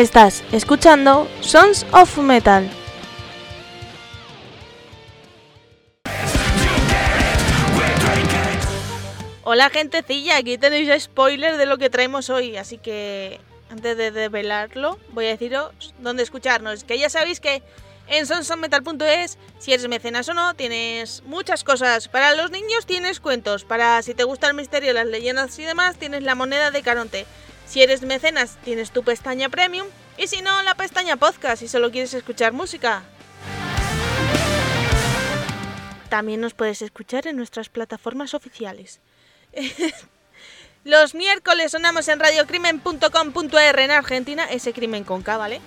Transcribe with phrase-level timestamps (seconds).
[0.00, 2.66] Estás escuchando Sons of Metal.
[9.44, 14.98] Hola gentecilla, aquí tenéis spoiler de lo que traemos hoy, así que antes de develarlo
[15.10, 17.62] voy a deciros dónde escucharnos, que ya sabéis que
[18.06, 22.08] en sonsonmetal.es, si eres mecenas o no, tienes muchas cosas.
[22.08, 25.96] Para los niños tienes cuentos, para si te gusta el misterio, las leyendas y demás,
[25.96, 27.26] tienes la moneda de Caronte.
[27.70, 29.86] Si eres mecenas, tienes tu pestaña premium.
[30.18, 33.04] Y si no, la pestaña podcast, si solo quieres escuchar música.
[36.08, 38.98] También nos puedes escuchar en nuestras plataformas oficiales.
[40.84, 45.60] Los miércoles sonamos en radiocrimen.com.ar en Argentina, ese crimen con K, ¿vale?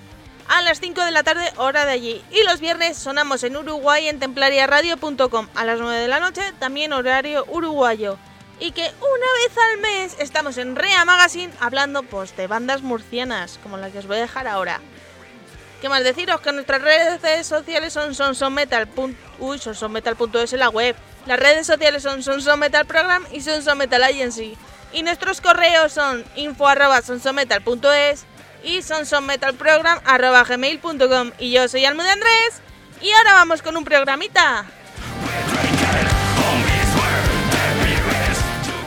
[0.48, 2.22] A las 5 de la tarde, hora de allí.
[2.30, 5.48] Y los viernes sonamos en Uruguay en templariaradio.com.
[5.54, 8.18] A las 9 de la noche, también horario uruguayo
[8.60, 13.58] y que una vez al mes estamos en Rea Magazine hablando pues de bandas murcianas,
[13.62, 14.80] como la que os voy a dejar ahora.
[15.80, 16.40] ¿Qué más deciros?
[16.40, 20.96] Que nuestras redes sociales son sonsonmetal.es en la web.
[21.26, 24.56] Las redes sociales son sonsonmetal program y sonsonmetal agency.
[24.94, 28.24] Y nuestros correos son info arroba sonsonmetal.es
[28.62, 31.32] y sonsonmetalprogram arroba gmail.com.
[31.38, 32.62] Y yo soy Almude Andrés
[33.02, 34.64] y ahora vamos con un programita.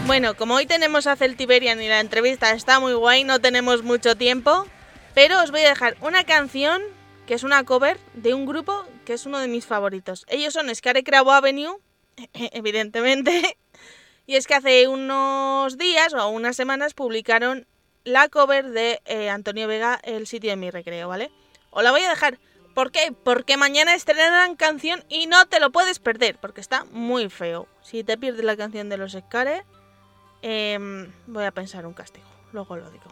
[0.07, 4.15] Bueno, como hoy tenemos a Celtiberian y la entrevista está muy guay, no tenemos mucho
[4.15, 4.65] tiempo,
[5.13, 6.81] pero os voy a dejar una canción
[7.25, 10.25] que es una cover de un grupo que es uno de mis favoritos.
[10.29, 11.75] Ellos son Scarecrow Avenue,
[12.33, 13.57] evidentemente,
[14.25, 17.67] y es que hace unos días o unas semanas publicaron
[18.05, 21.31] la cover de eh, Antonio Vega, El sitio de mi recreo, ¿vale?
[21.69, 22.39] Os la voy a dejar.
[22.73, 23.13] ¿Por qué?
[23.25, 27.67] Porque mañana estrenarán canción y no te lo puedes perder, porque está muy feo.
[27.81, 29.65] Si te pierdes la canción de los Scare,
[30.41, 33.05] Em, voy a pensar un castigo, luego lo digo.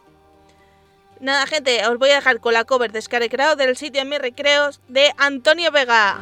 [1.19, 4.19] Nada, gente, os voy a dejar con la cover de Scarecrow del sitio de mis
[4.19, 6.19] recreos de Antonio Vega.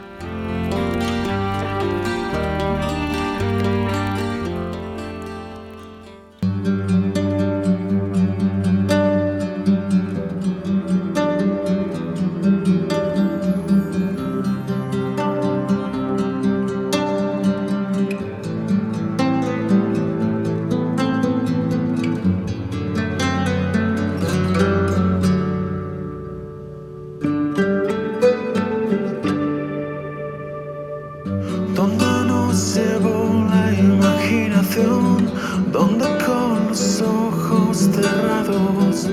[35.74, 39.10] donde con los ojos cerrados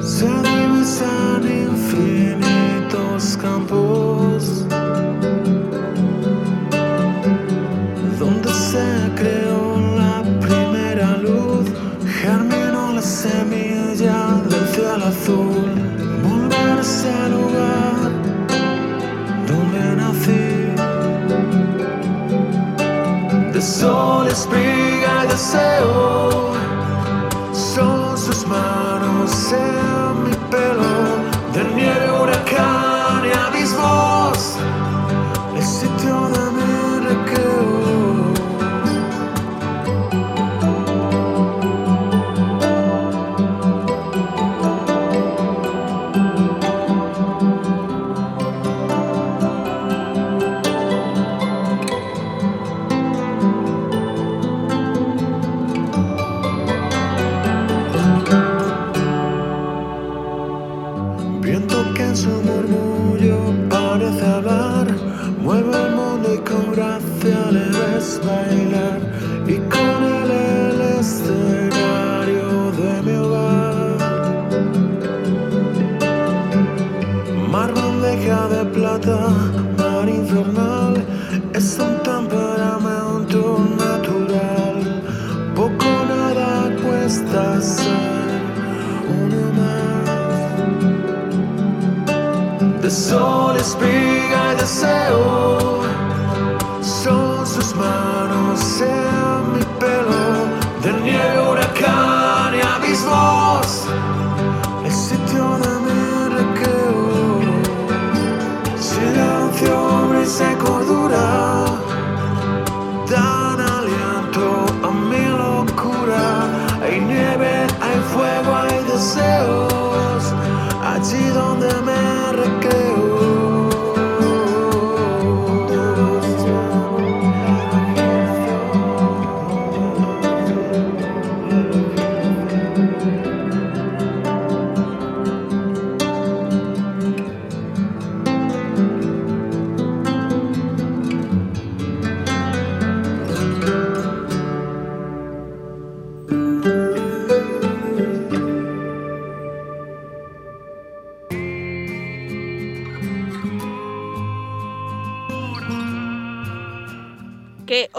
[0.00, 4.64] se divisan infinitos campos,
[8.20, 11.66] donde se creó la primera luz,
[12.22, 15.66] germinó la semilla del cielo azul,
[16.22, 18.12] volver a ese lugar
[19.48, 20.44] donde nací,
[23.52, 24.73] de sol espíritu
[25.34, 26.52] deseo
[27.52, 29.52] son sus manos.
[29.52, 29.83] Eh.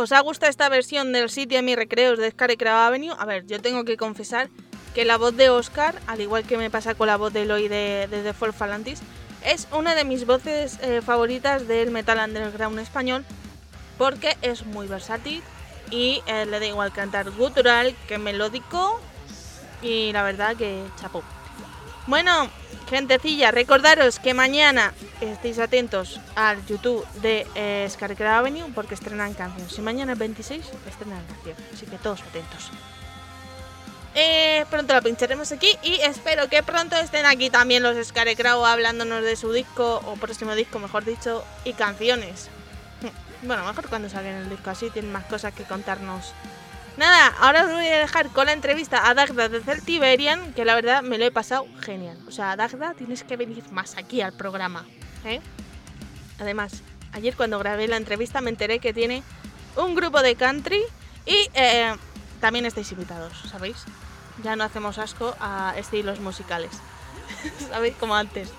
[0.06, 3.16] Os ha gustado esta versión del sitio de mi recreos de Scar y Avenue.
[3.18, 4.50] A ver, yo tengo que confesar
[4.94, 7.68] que la voz de Oscar, al igual que me pasa con la voz de Eloy
[7.68, 9.00] de, de The Fall Falantis,
[9.44, 13.26] es una de mis voces eh, favoritas del metal underground español
[13.98, 15.42] porque es muy versátil
[15.90, 19.02] y eh, le da igual cantar gutural que melódico
[19.82, 21.24] y la verdad que chapó.
[22.08, 22.50] Bueno,
[22.88, 27.90] gentecilla, recordaros que mañana estéis atentos al YouTube de eh,
[28.28, 29.76] Avenue porque estrenan canciones.
[29.78, 32.70] Y mañana es 26 estrenan canción, así que todos atentos.
[34.14, 39.24] Eh, pronto la pincharemos aquí y espero que pronto estén aquí también los Scarecrow hablándonos
[39.24, 42.50] de su disco, o próximo disco mejor dicho, y canciones.
[43.42, 46.34] Bueno, mejor cuando salgan el disco así, tienen más cosas que contarnos.
[46.98, 50.76] Nada, ahora os voy a dejar con la entrevista a Dagda de Celtiberian, que la
[50.76, 52.18] verdad me lo he pasado genial.
[52.28, 54.86] O sea, Dagda, tienes que venir más aquí al programa.
[55.26, 55.42] ¿eh?
[56.40, 59.24] Además, ayer cuando grabé la entrevista me enteré que tiene
[59.76, 60.82] un grupo de country
[61.26, 61.94] y eh,
[62.40, 63.86] también estáis invitados, ¿sabéis?
[64.44, 66.72] ya no hacemos asco a estilos musicales.
[67.70, 67.96] ¿Sabéis?
[68.00, 68.50] Como antes.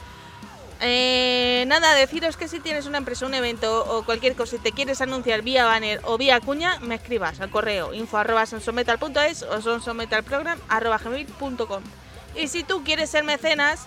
[0.80, 4.72] Eh, nada, deciros que si tienes una empresa, un evento o cualquier cosa y te
[4.72, 9.62] quieres anunciar vía banner o vía cuña, me escribas al correo info arroba sonsometal.es o
[9.62, 11.82] sonsometalprogram arroba gmail.com.
[12.34, 13.86] Y si tú quieres ser mecenas,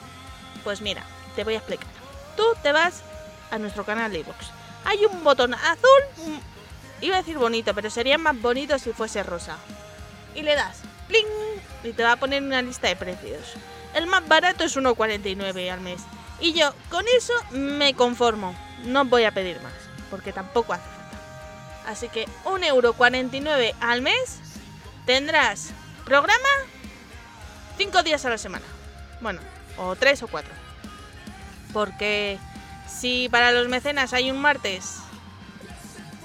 [0.63, 1.03] pues mira,
[1.35, 1.87] te voy a explicar.
[2.35, 3.03] Tú te vas
[3.51, 4.47] a nuestro canal de iVoox.
[4.85, 9.21] Hay un botón azul, mm, iba a decir bonito, pero sería más bonito si fuese
[9.21, 9.57] rosa.
[10.33, 10.81] Y le das
[11.83, 13.55] y te va a poner una lista de precios.
[13.95, 16.01] El más barato es 1,49 al mes.
[16.41, 18.55] Y yo con eso me conformo.
[18.83, 19.73] No voy a pedir más,
[20.09, 20.99] porque tampoco hace falta.
[21.87, 24.39] Así que 1,49€ al mes
[25.05, 25.71] tendrás
[26.05, 26.37] programa
[27.77, 28.65] 5 días a la semana.
[29.21, 29.41] Bueno,
[29.77, 30.49] o 3 o 4.
[31.73, 32.39] Porque
[32.87, 34.97] si para los mecenas hay un martes,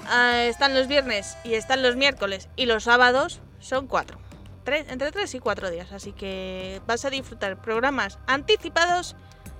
[0.07, 4.25] ah, están los viernes y están los miércoles y los sábados, son 4
[4.73, 5.91] entre 3 y 4 días.
[5.91, 9.15] Así que vas a disfrutar programas anticipados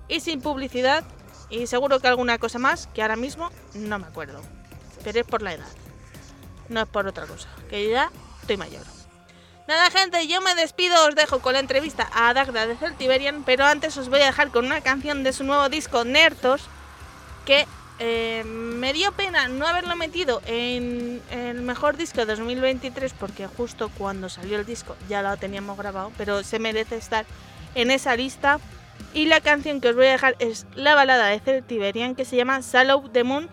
[0.07, 1.03] y sin publicidad.
[1.49, 4.41] Y seguro que alguna cosa más que ahora mismo no me acuerdo.
[5.03, 5.67] Pero es por la edad.
[6.69, 7.47] No es por otra cosa.
[7.69, 8.11] Que ya
[8.41, 8.83] estoy mayor.
[9.67, 11.07] Nada, gente, yo me despido.
[11.07, 13.43] Os dejo con la entrevista a Dagda de Celtiberian.
[13.43, 16.63] Pero antes os voy a dejar con una canción de su nuevo disco, Nertos.
[17.45, 17.67] Que
[17.97, 23.89] eh, me dio pena no haberlo metido en el mejor disco de 2023 porque justo
[23.97, 27.25] cuando salió el disco ya lo teníamos grabado, pero se merece estar
[27.73, 28.59] en esa lista.
[29.13, 32.35] Y la canción que os voy a dejar es la balada de Celtiberian que se
[32.35, 33.49] llama Sallow the Moon,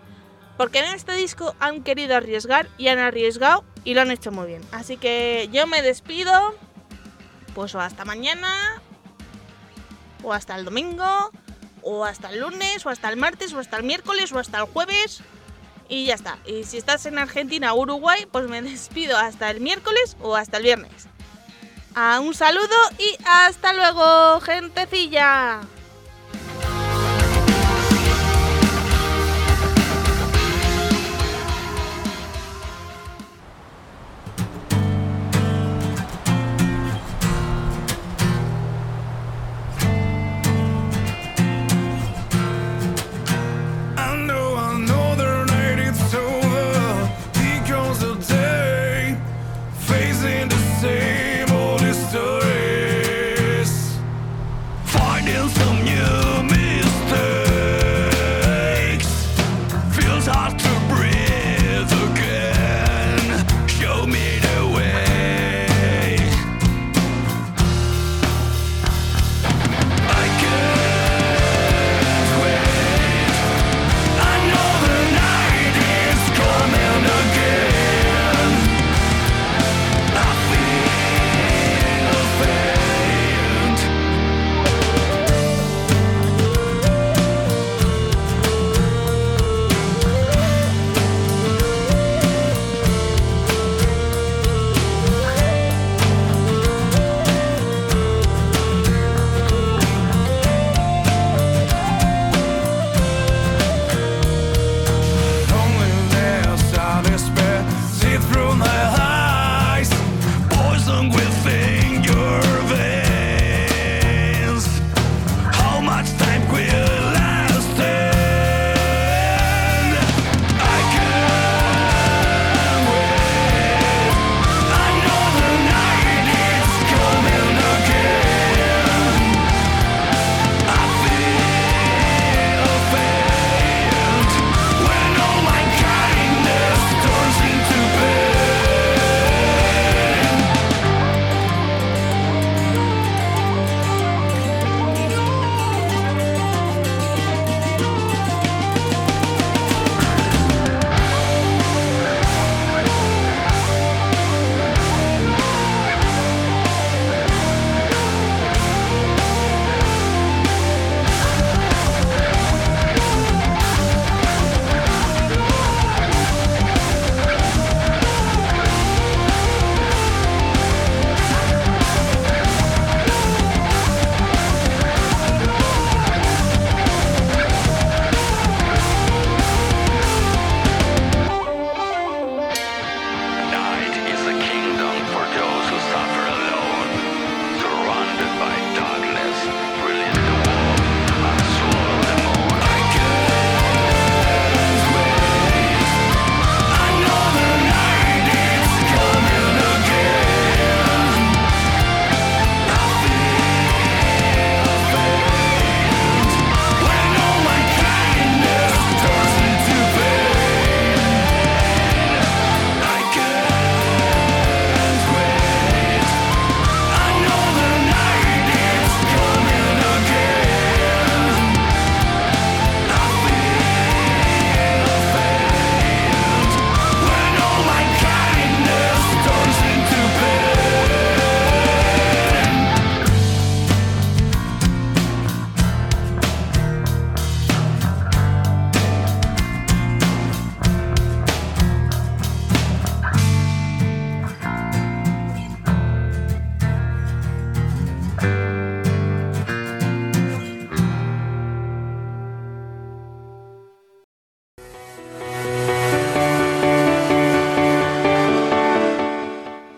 [0.57, 4.47] porque en este disco han querido arriesgar y han arriesgado y lo han hecho muy
[4.47, 4.61] bien.
[4.71, 6.55] Así que yo me despido,
[7.55, 8.81] pues o hasta mañana,
[10.21, 11.31] o hasta el domingo,
[11.81, 14.65] o hasta el lunes, o hasta el martes, o hasta el miércoles, o hasta el
[14.65, 15.21] jueves.
[15.89, 16.39] Y ya está.
[16.45, 20.57] Y si estás en Argentina o Uruguay, pues me despido hasta el miércoles o hasta
[20.57, 21.07] el viernes.
[21.95, 25.61] A un saludo y hasta luego, gentecilla.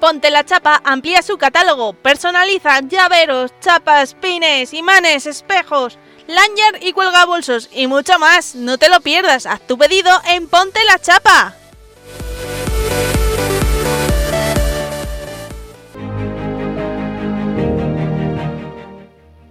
[0.06, 5.98] Ponte la Chapa amplía su catálogo, personaliza llaveros, chapas, pines, imanes, espejos,
[6.28, 8.54] lanyard y cuelga bolsos y mucho más.
[8.54, 11.56] No te lo pierdas, haz tu pedido en Ponte la Chapa.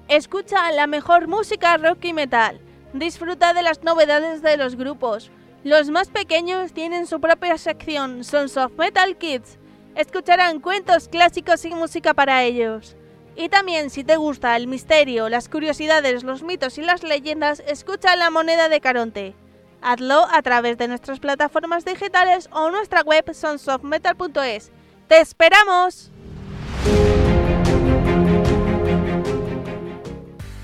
[0.06, 2.60] Escucha la mejor música rock y metal.
[2.92, 5.32] Disfruta de las novedades de los grupos.
[5.64, 9.58] Los más pequeños tienen su propia sección, Sons of Metal Kids
[9.94, 12.96] escucharán cuentos clásicos y música para ellos.
[13.36, 18.14] Y también si te gusta el misterio, las curiosidades, los mitos y las leyendas, escucha
[18.16, 19.34] La Moneda de Caronte.
[19.82, 24.70] Hazlo a través de nuestras plataformas digitales o nuestra web sonsofmetal.es.
[25.08, 26.10] ¡Te esperamos!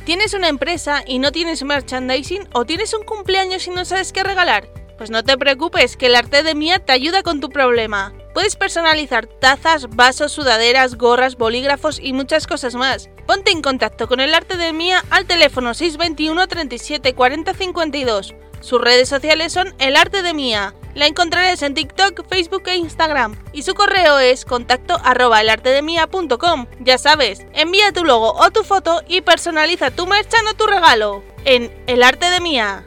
[0.06, 4.24] ¿Tienes una empresa y no tienes merchandising o tienes un cumpleaños y no sabes qué
[4.24, 4.79] regalar?
[5.00, 8.12] Pues no te preocupes, que el arte de Mía te ayuda con tu problema.
[8.34, 13.08] Puedes personalizar tazas, vasos, sudaderas, gorras, bolígrafos y muchas cosas más.
[13.26, 18.34] Ponte en contacto con el arte de Mía al teléfono 621 37 40 52.
[18.60, 20.74] Sus redes sociales son El Arte de Mía.
[20.94, 23.42] La encontrarás en TikTok, Facebook e Instagram.
[23.54, 26.66] Y su correo es contacto arroba elartedemia.com.
[26.80, 31.24] Ya sabes, envía tu logo o tu foto y personaliza tu merchan o tu regalo.
[31.46, 32.84] En El Arte de Mía.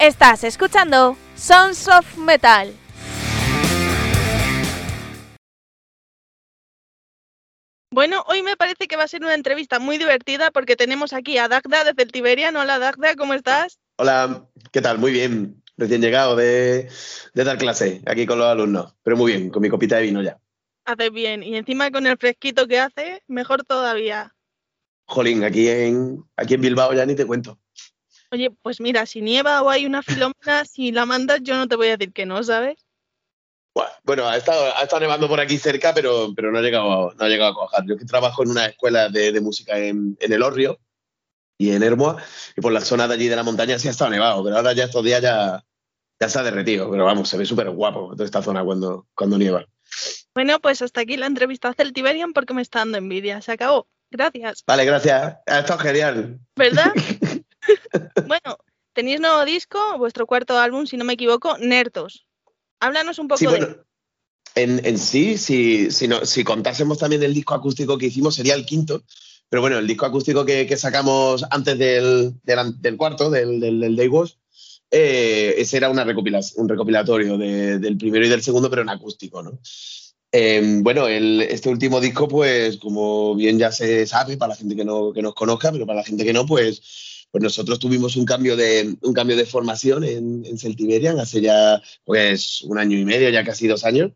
[0.00, 2.72] Estás escuchando Sons of Metal.
[7.90, 11.36] Bueno, hoy me parece que va a ser una entrevista muy divertida porque tenemos aquí
[11.38, 12.54] a Dagda de Celtiberian.
[12.54, 13.80] Hola Dagda, ¿cómo estás?
[13.96, 14.98] Hola, ¿qué tal?
[14.98, 15.64] Muy bien.
[15.76, 16.88] Recién llegado de,
[17.34, 20.22] de dar clase aquí con los alumnos, pero muy bien, con mi copita de vino
[20.22, 20.38] ya.
[20.84, 24.32] Haces bien, y encima con el fresquito que hace, mejor todavía.
[25.06, 27.58] Jolín, aquí en, aquí en Bilbao ya ni te cuento.
[28.30, 31.76] Oye, pues mira, si nieva o hay una filomena, si la mandas, yo no te
[31.76, 32.76] voy a decir que no, ¿sabes?
[34.02, 37.24] Bueno, ha estado, ha estado nevando por aquí cerca, pero, pero no, ha llegado, no
[37.24, 37.84] ha llegado a cojar.
[37.86, 40.80] Yo que trabajo en una escuela de, de música en, en, el Orrio
[41.58, 42.22] y en Hermoa,
[42.56, 44.72] y por la zona de allí de la montaña sí ha estado nevado, pero ahora
[44.72, 45.64] ya estos días ya,
[46.20, 46.90] ya se ha derretido.
[46.90, 49.64] Pero vamos, se ve súper guapo toda esta zona cuando, cuando nieva.
[50.34, 53.40] Bueno, pues hasta aquí la entrevista a Celtiberian porque me está dando envidia.
[53.42, 53.88] Se acabó.
[54.10, 54.64] Gracias.
[54.66, 55.36] Vale, gracias.
[55.46, 56.38] Ha estado genial.
[56.56, 56.92] ¿Verdad?
[58.26, 58.58] bueno,
[58.92, 62.26] tenéis nuevo disco, vuestro cuarto álbum, si no me equivoco, Nertos.
[62.80, 63.50] Háblanos un poco sí, de.
[63.50, 63.76] Bueno,
[64.54, 68.54] en, en, sí, si, si, no, si contásemos también el disco acústico que hicimos, sería
[68.54, 69.02] el quinto.
[69.48, 73.80] Pero bueno, el disco acústico que, que sacamos antes del, del, del cuarto, del, del,
[73.80, 74.10] del Day
[74.90, 78.88] eh, ese era una recopilación, un recopilatorio de, del primero y del segundo, pero en
[78.88, 79.58] acústico, ¿no?
[80.30, 84.76] Eh, bueno, el, este último disco, pues como bien ya se sabe, para la gente
[84.76, 86.82] que, no, que nos conozca, pero para la gente que no, pues,
[87.30, 91.80] pues nosotros tuvimos un cambio de, un cambio de formación en, en Celtiberian hace ya
[92.04, 94.12] pues un año y medio, ya casi dos años.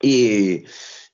[0.00, 0.64] Y,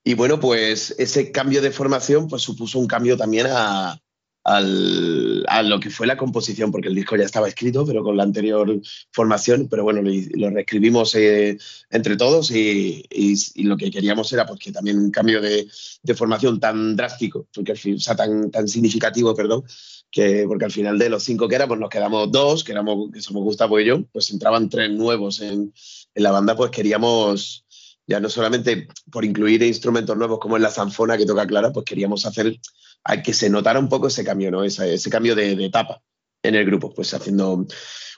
[0.03, 4.01] y bueno, pues ese cambio de formación pues supuso un cambio también a,
[4.45, 8.17] al, a lo que fue la composición, porque el disco ya estaba escrito, pero con
[8.17, 8.81] la anterior
[9.13, 11.59] formación, pero bueno, lo, lo reescribimos eh,
[11.91, 15.69] entre todos y, y, y, lo que queríamos era pues, que también un cambio de,
[16.03, 19.65] de formación tan drástico, porque o sea, tan, tan significativo, perdón,
[20.11, 23.21] que porque al final de los cinco que éramos nos quedamos dos, que, éramos, que
[23.21, 25.73] somos Gustavo y yo, pues entraban tres nuevos en,
[26.15, 27.65] en la banda, pues queríamos
[28.07, 31.85] ya no solamente por incluir instrumentos nuevos como en la zanfona que toca Clara, pues
[31.85, 32.59] queríamos hacer
[33.05, 34.65] a que se notara un poco ese cambio, ¿no?
[34.65, 36.03] Ese, ese cambio de, de, etapa
[36.43, 37.67] en el grupo, pues haciendo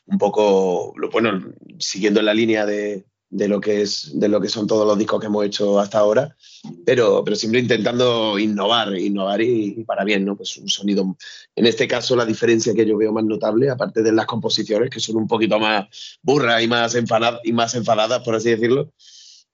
[0.06, 4.66] un poco, bueno, siguiendo la línea de, de, lo que es, de lo que son
[4.66, 6.36] todos los discos que hemos hecho hasta ahora,
[6.84, 10.36] pero, pero siempre intentando innovar, innovar y, para bien, ¿no?
[10.36, 11.16] Pues un sonido,
[11.56, 15.00] en este caso la diferencia que yo veo más notable, aparte de las composiciones, que
[15.00, 15.86] son un poquito más
[16.22, 18.92] burras y más, enfadadas, y más enfadadas, por así decirlo,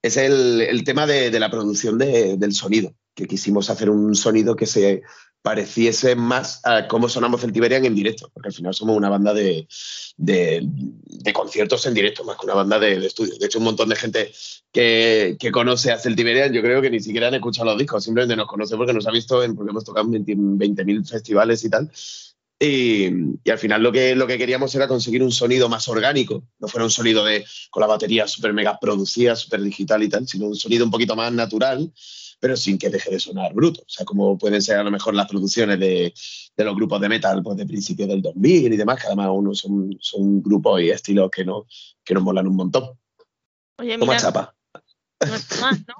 [0.01, 4.55] es el, el tema de, la producción de, del sonido, que quisimos hacer un sonido
[4.55, 5.03] que se
[5.41, 9.67] pareciese más a cómo sonamos Celtiberian en directo, porque al final somos una banda de,
[10.17, 13.35] de, de conciertos en directo, más que una banda de, estudio.
[13.37, 14.31] De hecho, un montón de gente
[14.71, 18.35] que, que conoce a Celtiberian, yo creo que ni siquiera han escuchado los discos, simplemente
[18.35, 21.69] nos conoce porque nos ha visto, en, porque hemos tocado en 20.000 20 festivales y
[21.69, 21.91] tal,
[22.61, 23.07] y,
[23.41, 26.67] y, al final lo que, lo que queríamos era conseguir un sonido más orgánico, no
[26.67, 30.47] fuera un sonido de, con la batería súper mega producida, súper digital y tal, sino
[30.47, 31.89] un sonido un poquito más natural,
[32.39, 33.81] pero sin que deje de sonar bruto.
[33.81, 36.13] O sea, como pueden ser a lo mejor las producciones de,
[36.55, 39.53] de los grupos de metal pues, de principio del 2000 y demás, que además uno
[39.53, 41.65] son, son grupos y estilos que, no,
[42.03, 42.97] que nos molan un montón.
[43.77, 44.55] Oye, Como mira, chapa.
[45.27, 45.95] no es más, ¿no?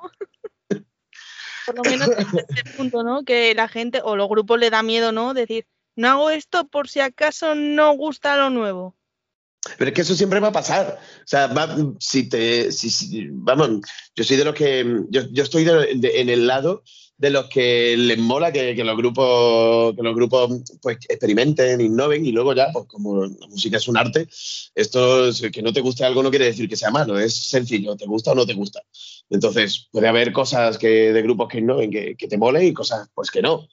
[1.65, 3.23] Por lo menos en este punto, ¿no?
[3.23, 5.34] Que la gente o los grupos le da miedo, ¿no?
[5.34, 8.95] Decir, no hago esto por si acaso no gusta lo nuevo.
[9.77, 10.99] Pero es que eso siempre va a pasar.
[11.23, 11.53] O sea,
[11.99, 12.71] si te.
[12.71, 13.81] Si, vamos,
[14.15, 14.85] yo soy de los que.
[15.09, 16.83] Yo, yo estoy en el lado
[17.19, 22.31] de los que les mola que, los grupos que los grupos pues experimenten, innoven y
[22.31, 24.27] luego ya, pues como la música es un arte,
[24.73, 28.05] esto que no te guste algo no quiere decir que sea malo, es sencillo, te
[28.05, 28.81] gusta o no te gusta.
[29.29, 33.09] Entonces, puede haber cosas que de grupos que innoven que, que te molen y cosas
[33.13, 33.67] pues que no.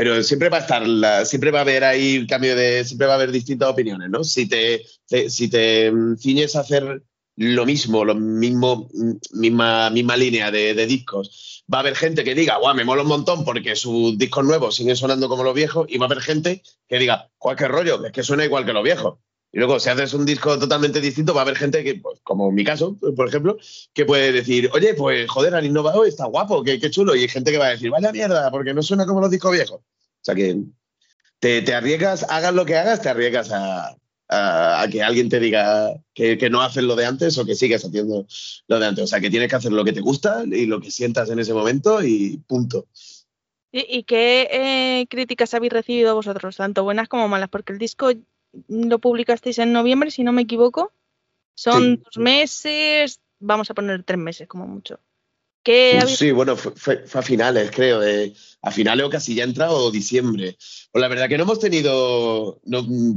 [0.00, 3.12] Pero siempre va a estar, la, siempre va a haber ahí cambio de, siempre va
[3.12, 4.24] a haber distintas opiniones, ¿no?
[4.24, 4.82] Si te,
[5.28, 7.02] si te ciñes a hacer
[7.36, 8.88] lo mismo, lo mismo,
[9.32, 11.62] misma, misma línea de, discos.
[11.70, 14.74] Va a haber gente que diga, guau, me mola un montón porque sus discos nuevos
[14.74, 18.12] siguen sonando como los viejos, y va a haber gente que diga, cualquier rollo, es
[18.12, 19.18] que suena igual que los viejos.
[19.52, 22.48] Y luego, si haces un disco totalmente distinto, va a haber gente que, pues, como
[22.48, 23.58] en mi caso, por ejemplo,
[23.92, 27.16] que puede decir, oye, pues joder, han innovado, está guapo, qué, qué chulo.
[27.16, 29.52] Y hay gente que va a decir, vaya mierda, porque no suena como los discos
[29.52, 29.80] viejos.
[29.80, 30.56] O sea que
[31.40, 33.96] te, te arriesgas, hagas lo que hagas, te arriesgas a,
[34.30, 38.26] a, que alguien te diga que, no haces lo de antes o que sigues haciendo
[38.68, 39.04] lo de antes.
[39.04, 41.40] O sea, que tienes que hacer lo que te gusta y lo que sientas en
[41.40, 42.86] ese momento y punto.
[43.72, 47.48] ¿Y, qué eh, críticas habéis recibido vosotros, tanto buenas como malas?
[47.48, 48.10] Porque el disco
[48.68, 50.92] lo publicasteis en noviembre, si no me equivoco.
[51.54, 54.98] Son dos meses, vamos a poner tres meses como mucho.
[56.06, 58.00] Sí, bueno, fue, a finales, creo,
[58.62, 60.56] a finales o casi ya entrado diciembre.
[60.90, 62.60] Pues la verdad que no hemos tenido,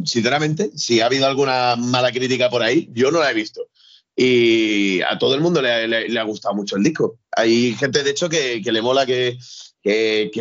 [0.06, 3.70] sinceramente, si ha habido alguna mala crítica por ahí, yo no la he visto.
[4.16, 7.20] Y a todo el mundo le, ha gustado mucho el disco.
[7.32, 9.38] Hay gente, de hecho, que, le mola que,
[9.84, 10.32] que,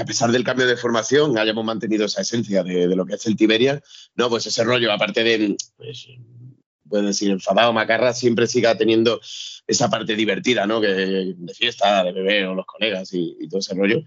[0.00, 3.36] a pesar del cambio de formación hayamos mantenido esa esencia de, lo que es el
[3.36, 3.80] Tiberia.
[4.16, 6.08] No, pues ese rollo, aparte de, pues,
[6.88, 9.20] puedes decir, enfadado, macarra, siempre siga teniendo
[9.66, 10.80] esa parte divertida, ¿no?
[10.80, 14.02] Que, de fiesta, de bebé o los colegas y, todo ese rollo.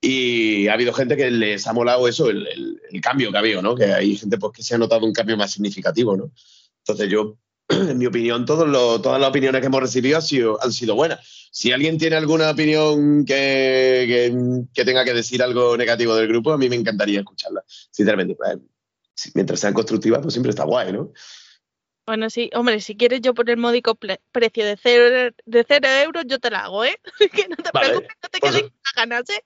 [0.00, 3.76] Y ha habido gente que les ha molado eso, el, cambio que ha habido, ¿no?
[3.76, 6.32] Que hay gente pues, que se ha notado un cambio más significativo, ¿no?
[6.80, 8.68] Entonces yo, en mi opinión, todas
[9.20, 11.48] las opiniones que hemos recibido han sido, han sido buenas.
[11.50, 14.34] Si alguien tiene alguna opinión que,
[14.72, 18.34] que, tenga que decir algo negativo del grupo, a mí me encantaría escucharla, sinceramente.
[18.34, 18.58] Pues,
[19.34, 21.12] mientras sean constructivas, pues siempre está guay, ¿no?
[22.06, 26.24] Bueno, sí, hombre, si quieres yo por el módico precio de cero, de cero euros,
[26.28, 27.00] yo te la hago, ¿eh?
[27.32, 29.44] que no te preocupes, no te pues quedes con ganas, ¿eh?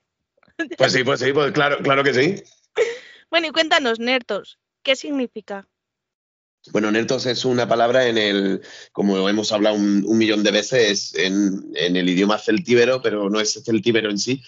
[0.77, 2.43] pues sí, pues sí, pues claro, claro que sí.
[3.31, 5.65] Bueno, y cuéntanos, Nertos, ¿qué significa?
[6.71, 11.71] Bueno, Nertos es una palabra en el, como hemos hablado un, millón de veces, en,
[11.75, 14.43] en, el idioma celtíbero, pero no es celtíbero en sí,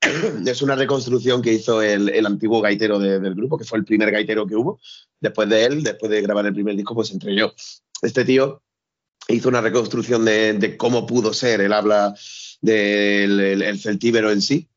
[0.46, 4.46] es una reconstrucción que hizo el, antiguo gaitero del grupo, que fue el primer gaitero
[4.46, 4.80] que hubo.
[5.20, 7.54] Después de él, después de grabar el primer disco, pues entre yo.
[8.02, 8.62] Este tío
[9.28, 12.14] hizo una reconstrucción de, cómo pudo ser el habla
[12.60, 14.68] del celtíbero en sí.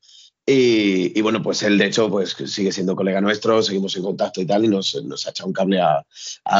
[0.52, 4.48] Y, bueno, pues él de hecho pues sigue siendo colega nuestro, seguimos en contacto y
[4.48, 5.80] tal, y nos, ha echado un cable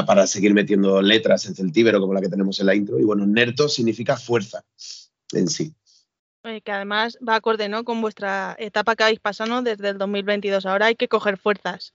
[0.06, 3.00] para seguir metiendo letras en celtíbero como la que tenemos en la intro.
[3.00, 4.64] Y bueno, Nerto significa fuerza
[5.32, 5.74] en sí.
[6.44, 7.84] Que además va acorde ¿no?
[7.84, 10.68] con vuestra etapa que habéis pasado desde el 2022.
[10.68, 11.94] Ahora hay que coger fuerzas.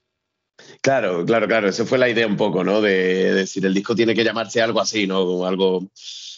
[0.81, 1.69] Claro, claro, claro.
[1.69, 2.81] Esa fue la idea un poco, ¿no?
[2.81, 5.45] De, decir, el disco tiene que llamarse algo así, ¿no?
[5.45, 5.89] algo,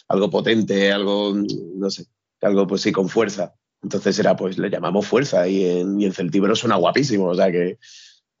[0.06, 2.06] algo potente, algo, no sé,
[2.42, 3.54] algo pues sí, con fuerza.
[3.82, 7.50] Entonces era, pues le llamamos fuerza y en, y en Celtíbero suena guapísimo, o sea
[7.52, 7.78] que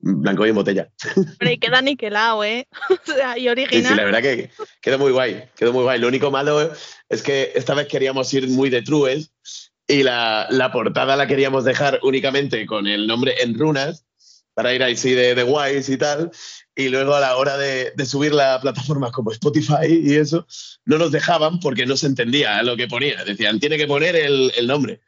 [0.00, 0.90] blanco y en botella.
[1.38, 2.68] Pero y queda niquelado, ¿eh?
[2.90, 3.82] o sea, y original.
[3.82, 6.00] Sí, sí, la verdad que quedó muy guay, quedó muy guay.
[6.00, 6.72] Lo único malo
[7.08, 9.32] es que esta vez queríamos ir muy de trues
[9.86, 14.04] y la, la portada la queríamos dejar únicamente con el nombre en runas
[14.54, 16.30] para ir así de, de guays y tal.
[16.74, 20.46] Y luego a la hora de, de, subir la plataforma como Spotify y eso,
[20.84, 23.24] no nos dejaban porque no se entendía lo que ponía.
[23.24, 25.00] Decían, tiene que poner el, el nombre.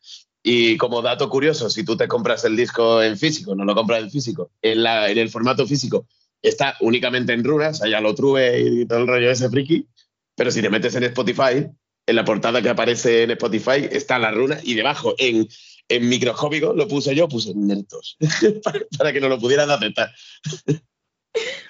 [0.43, 4.03] Y como dato curioso, si tú te compras el disco en físico, no lo compras
[4.03, 6.07] en físico, en, la, en el formato físico
[6.43, 9.87] está únicamente en runas, allá lo trube y todo el rollo ese friki,
[10.35, 11.67] pero si te metes en Spotify,
[12.07, 15.49] en la portada que aparece en Spotify está la runa y debajo en,
[15.89, 18.17] en microscópico lo puse yo, puse Nertos,
[18.99, 20.11] para que no lo pudieran aceptar.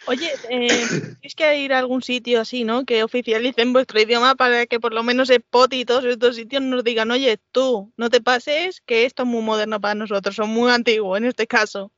[0.06, 0.86] Oye, eh,
[1.22, 2.84] es que ir a algún sitio así, ¿no?
[2.84, 6.82] Que oficialicen vuestro idioma para que por lo menos Spotify y todos estos sitios nos
[6.82, 10.70] digan, oye, tú, no te pases, que esto es muy moderno para nosotros, son muy
[10.70, 11.92] antiguos en este caso.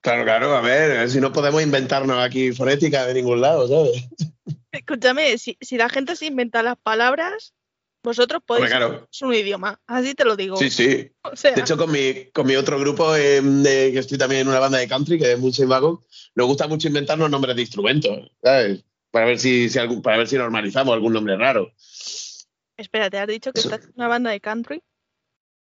[0.00, 4.08] Claro, claro, a ver, si no podemos inventarnos aquí fonética de ningún lado, ¿sabes?
[4.72, 7.52] Escúchame, si, si la gente se inventa las palabras,
[8.02, 8.72] vosotros podéis
[9.12, 10.56] es un idioma, así te lo digo.
[10.56, 10.86] Sí, sí.
[11.42, 14.78] de hecho, con mi, con mi otro grupo, em, que estoy también en una banda
[14.78, 18.84] de country, que es Mucho Vago, nos gusta mucho inventarnos nombres de instrumentos, ¿sabes?
[19.10, 21.72] Para ver si, si para ver si normalizamos algún nombre raro.
[22.76, 24.82] Espérate, ¿has dicho que estás en una banda de country?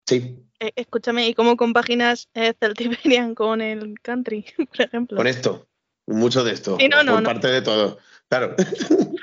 [0.07, 0.37] Sí.
[0.61, 5.17] Eh, escúchame, ¿y cómo compaginas eh, Celtiberian con el country, por ejemplo?
[5.17, 5.69] Con esto,
[6.07, 6.77] mucho de esto.
[6.79, 7.99] Sí, no, no, por parte de todo.
[8.29, 8.55] Claro.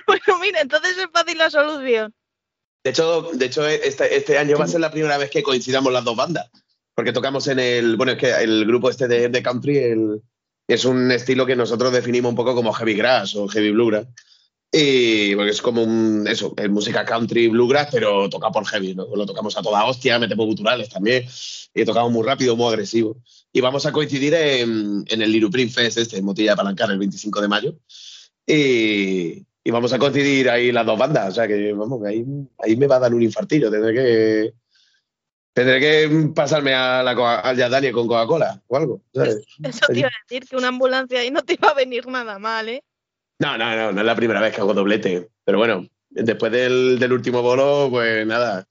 [0.10, 2.16] Bueno, mira, entonces es fácil la solución.
[2.84, 5.92] De hecho, de hecho este, este, año va a ser la primera vez que coincidamos
[5.92, 6.50] las dos bandas.
[6.96, 7.96] Porque tocamos en el.
[7.98, 10.22] Bueno, es que el grupo este de, country
[10.68, 14.08] es un estilo que nosotros definimos un poco como heavy grass o heavy bluegrass.
[14.72, 19.08] Y porque es como un, eso, es música country bluegrass, pero toca por heavy, ¿no?
[19.16, 21.26] Lo tocamos a toda hostia, metemos guturales también,
[21.74, 23.18] y tocamos muy rápido, muy agresivo.
[23.52, 27.00] Y vamos a coincidir en, en el Liruprint Fest, este, en Motilla de Palancar, el
[27.00, 27.80] 25 de mayo.
[28.46, 32.26] Y, y, vamos a coincidir ahí las dos bandas, o sea que, vamos, ahí,
[32.60, 34.54] ahí me va a dar un infartillo, tendré que...
[35.52, 39.02] Tendré que pasarme a la, al Daniel con Coca-Cola o algo.
[39.14, 42.40] Eso te iba a decir, que una ambulancia ahí no te iba a venir nada
[42.40, 42.84] mal, ¿eh?
[43.40, 45.30] No, no, no, no es la primera vez que hago doblete.
[45.44, 48.68] Pero bueno, después del, del último bolo, pues nada.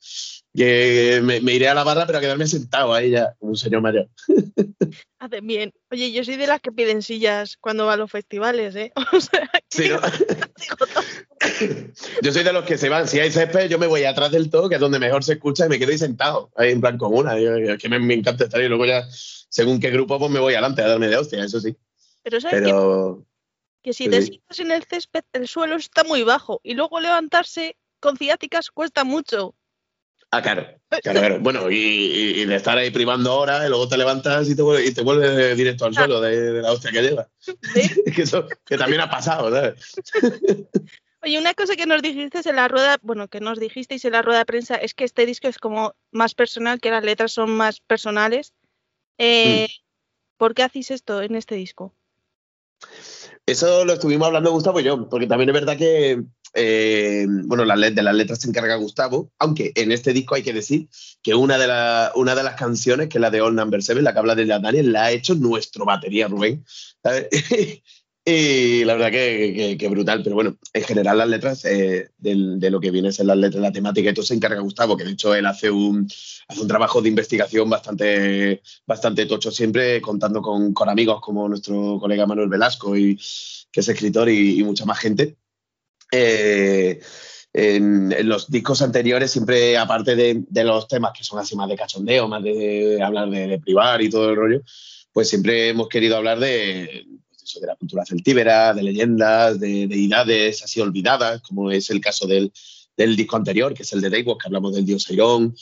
[0.58, 3.80] Que me, iré a la barra, pero a quedarme sentado ahí ya, como un señor
[3.80, 4.08] mayor.
[5.20, 5.72] Hacen bien.
[5.92, 8.92] Oye, yo soy de las que piden sillas cuando va a los festivales, ¿eh?
[9.12, 10.00] O sea, sí, ¿no?
[12.22, 13.06] yo soy de los que se van.
[13.06, 15.66] Si hay césped, yo me voy atrás del todo, que es donde mejor se escucha,
[15.66, 17.28] y me quedo ahí sentado, ahí en plan común.
[17.28, 18.60] Es que me, me, encanta estar.
[18.60, 21.60] Y luego ya, según qué grupo, pues me voy adelante a darme de hostia, eso
[21.60, 21.76] sí.
[22.24, 23.24] Pero, ¿sabes pero
[23.82, 27.76] que si te sientas en el césped, el suelo está muy bajo y luego levantarse
[28.00, 29.54] con ciáticas cuesta mucho.
[30.30, 30.66] Ah, claro,
[31.02, 34.90] claro, Bueno, y, de estar ahí privando horas, y luego te levantas y te, vuelves,
[34.90, 37.28] y te vuelves directo al suelo de, la hostia que lleva.
[38.14, 39.94] que, eso, que también ha pasado, ¿sabes?
[41.22, 44.22] Oye, una cosa que nos dijiste en la rueda, bueno, que nos dijisteis en la
[44.22, 47.56] rueda de prensa es que este disco es como más personal, que las letras son
[47.56, 48.52] más personales.
[49.16, 49.82] Eh, mm.
[50.36, 51.92] ¿Por qué hacéis esto en este disco?
[53.46, 56.22] Eso lo estuvimos hablando Gustavo y yo, porque también es verdad que,
[56.54, 60.88] eh, bueno, de las letras se encarga Gustavo, aunque en este disco hay que decir
[61.22, 64.34] que una de, las canciones, que es la de All Number Seven, la que habla
[64.34, 66.64] de la Daniel, la ha hecho nuestro batería Rubén.
[68.24, 72.90] y la verdad que, brutal, pero bueno, en general las letras, eh, de, lo que
[72.90, 75.46] viene a ser las letras, la temática, todo se encarga Gustavo, que de hecho él
[75.46, 76.08] hace un,
[76.66, 82.48] trabajo de investigación bastante, bastante tocho, siempre contando con, con amigos como nuestro colega Manuel
[82.48, 83.18] Velasco, y,
[83.70, 85.36] que es escritor, y, mucha más gente.
[86.12, 87.00] Eh,
[87.52, 91.76] en, los discos anteriores, siempre aparte de, de, los temas que son así más de
[91.76, 94.62] cachondeo, más de, hablar de, privar y todo el rollo,
[95.12, 100.62] pues siempre hemos querido hablar de, pues de la cultura celtíbera, de leyendas, de deidades
[100.62, 102.52] así olvidadas, como es el caso del,
[102.96, 105.54] del disco anterior, que es el de Daywalk, que hablamos del dios Airón,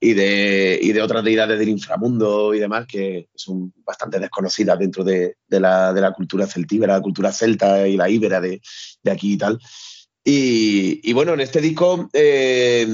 [0.00, 5.02] y de, y de otras deidades del inframundo y demás que son bastante desconocidas dentro
[5.02, 8.60] de, de, la, de la, cultura celtíbera, la cultura celta y la íbera de,
[9.02, 9.58] de aquí y tal.
[10.24, 12.86] Y, y, bueno, en este disco, eh,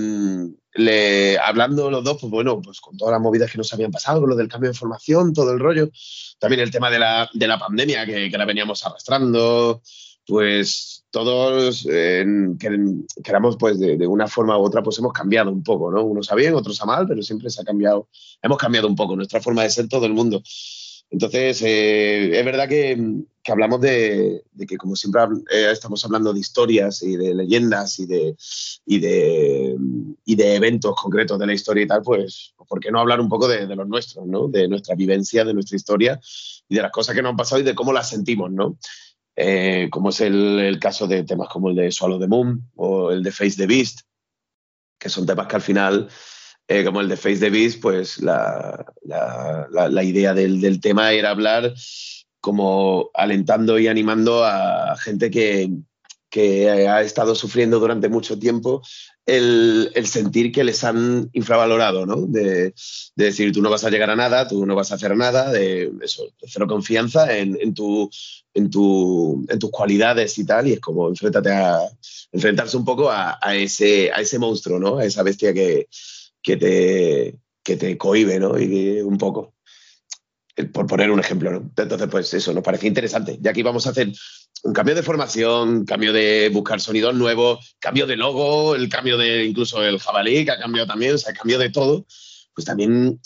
[0.75, 4.21] le, hablando los dos, pues bueno, pues con todas las movidas que nos habían pasado,
[4.21, 5.91] con lo del cambio de formación, todo el rollo,
[6.39, 9.83] también el tema de la, de la pandemia que, que la veníamos arrastrando,
[10.27, 12.25] pues todos eh,
[13.23, 16.03] queramos pues de, una forma u otra pues hemos cambiado un poco, ¿no?
[16.03, 18.09] Unos a bien, otros a mal, pero siempre se ha cambiado,
[18.43, 20.43] hemos cambiado un poco nuestra forma de ser todo el mundo.
[21.11, 22.99] Entonces, eh, es verdad que,
[23.43, 28.07] que hablamos de, que como siempre eh, estamos hablando de historias y de leyendas y
[28.07, 28.37] de,
[28.87, 29.77] y de,
[30.25, 33.29] y de eventos concretos de la historia y tal, pues ¿por qué no hablar un
[33.29, 34.49] poco de, de los nuestros, ¿no?
[34.49, 36.19] De nuestra vivencia, de nuestra historia
[36.69, 38.79] y de las cosas que nos han pasado y de cómo las sentimos, ¿no?
[39.37, 43.23] Eh, como es el, caso de temas como el de Swallow the Moon o el
[43.23, 44.01] de Face the Beast,
[44.99, 46.09] que son temas que al final,
[46.69, 48.85] eh, como el de Face the Beast, pues la,
[50.03, 51.75] idea del, tema era hablar
[52.41, 55.71] como alentando y animando a gente que,
[56.35, 58.83] que ha estado sufriendo durante mucho tiempo
[59.25, 62.23] el, sentir que les han infravalorado, ¿no?
[62.27, 62.75] De,
[63.15, 65.93] decir, tú no vas a llegar a nada, tú no vas a hacer nada, de
[66.03, 68.11] eso, cero confianza en, tu,
[68.53, 71.89] en, tu, en tus cualidades y tal, y es como a,
[72.33, 74.99] enfrentarse un poco a, ese, a ese monstruo, ¿no?
[74.99, 75.87] A esa bestia que,
[76.43, 78.59] que, te, que te cohibe, ¿no?
[78.59, 79.55] Y un poco
[80.73, 81.71] por poner un ejemplo, ¿no?
[81.77, 83.39] Entonces, pues eso, nos parece interesante.
[83.41, 84.13] Ya que vamos a hacer
[84.63, 89.45] un cambio de formación, cambio de buscar sonidos nuevos, cambio de logo, el cambio de
[89.45, 92.07] incluso el jabalí, que ha cambiado también, o sea, cambio de todo,
[92.55, 93.21] pues también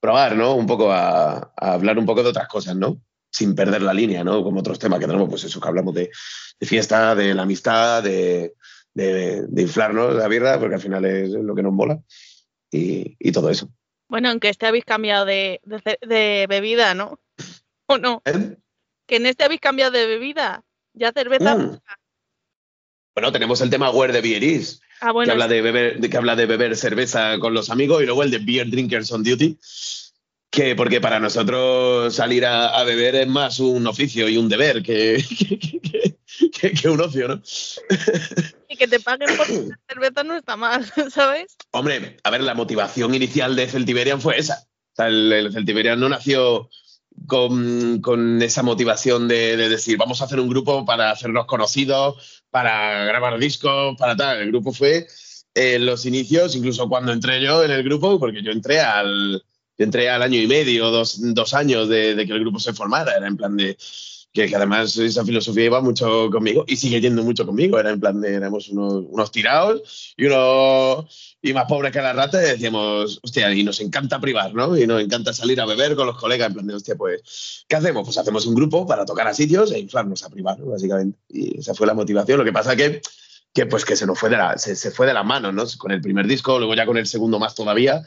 [0.00, 0.54] probar, ¿no?
[0.54, 3.00] Un poco a, hablar un poco de otras cosas, ¿no?
[3.30, 4.42] Sin perder la línea, ¿no?
[4.42, 6.10] Como otros temas que tenemos, pues eso, que hablamos de,
[6.60, 8.54] fiesta, de la amistad, de,
[8.94, 12.00] de, inflarnos la birra, porque al final es lo que nos mola,
[12.70, 13.70] y, todo eso.
[14.10, 15.60] Bueno, aunque este habéis cambiado de,
[16.48, 17.20] bebida, ¿no?
[17.86, 18.22] ¿O no?
[18.24, 18.56] ¿Eh?
[19.06, 20.64] Que en este habéis cambiado de bebida.
[20.92, 21.54] Ya cerveza.
[21.54, 21.78] Mm.
[23.14, 26.34] Bueno, tenemos el tema Where the Beer is, ah, que, habla de beber, que habla
[26.34, 29.58] de beber cerveza con los amigos, y luego el de Beer Drinkers on Duty,
[30.50, 35.22] que porque para nosotros salir a, beber es más un oficio y un deber que,
[35.82, 36.16] que,
[36.84, 37.42] un ocio, ¿no?
[38.68, 41.56] y que te paguen por cerveza no está mal, ¿sabes?
[41.72, 44.66] Hombre, a ver, la motivación inicial de Celtiberian fue esa.
[44.92, 46.68] O sea, el, Celtiberian no nació
[47.26, 53.38] con, esa motivación de, decir, vamos a hacer un grupo para hacernos conocidos, para grabar
[53.38, 54.38] discos, para tal.
[54.38, 55.06] El grupo fue
[55.54, 59.42] en los inicios, incluso cuando entré yo en el grupo, porque yo entré al,
[59.78, 63.16] entré al año y medio, dos, dos años de, que el grupo se formara.
[63.16, 63.76] Era en plan de.
[64.32, 67.78] Que, además esa filosofía iba mucho conmigo y sigue yendo mucho conmigo.
[67.78, 72.12] Era en plan de éramos unos, unos tirados y unos y más pobres que la
[72.12, 74.76] rata y decíamos, hostia, y nos encanta privar, ¿no?
[74.76, 77.76] Y nos encanta salir a beber con los colegas, en plan de, hostia, pues, ¿qué
[77.76, 78.04] hacemos?
[78.04, 81.18] Pues hacemos un grupo para tocar a sitios e inflarnos a privar, básicamente.
[81.28, 82.38] Y esa fue la motivación.
[82.38, 83.00] Lo que pasa que
[83.52, 85.64] que pues que se nos fue de la, se, fue de las manos, ¿no?
[85.78, 88.06] Con el primer disco, luego ya con el segundo más todavía.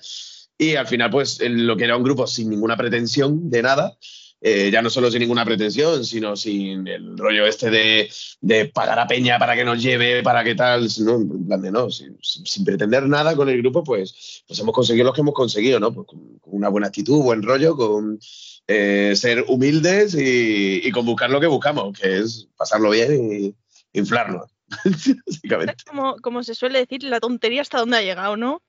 [0.57, 3.97] Y al final, pues, lo que era un grupo sin ninguna pretensión de nada,
[4.45, 8.99] eh, ya no solo sin ninguna pretensión, sino sin el rollo este de, de, pagar
[8.99, 11.15] a Peña para que nos lleve, para que tal, ¿no?
[11.15, 12.17] En plan de no, sin,
[12.65, 15.93] pretender nada con el grupo, pues, pues hemos conseguido lo que hemos conseguido, ¿no?
[15.93, 18.19] Pues con, una buena actitud, buen rollo, con
[18.67, 23.55] eh, ser humildes y, y, con buscar lo que buscamos, que es pasarlo bien y
[23.97, 24.51] inflarnos.
[25.87, 28.61] Como, como se suele decir, la tontería hasta dónde ha llegado, ¿no?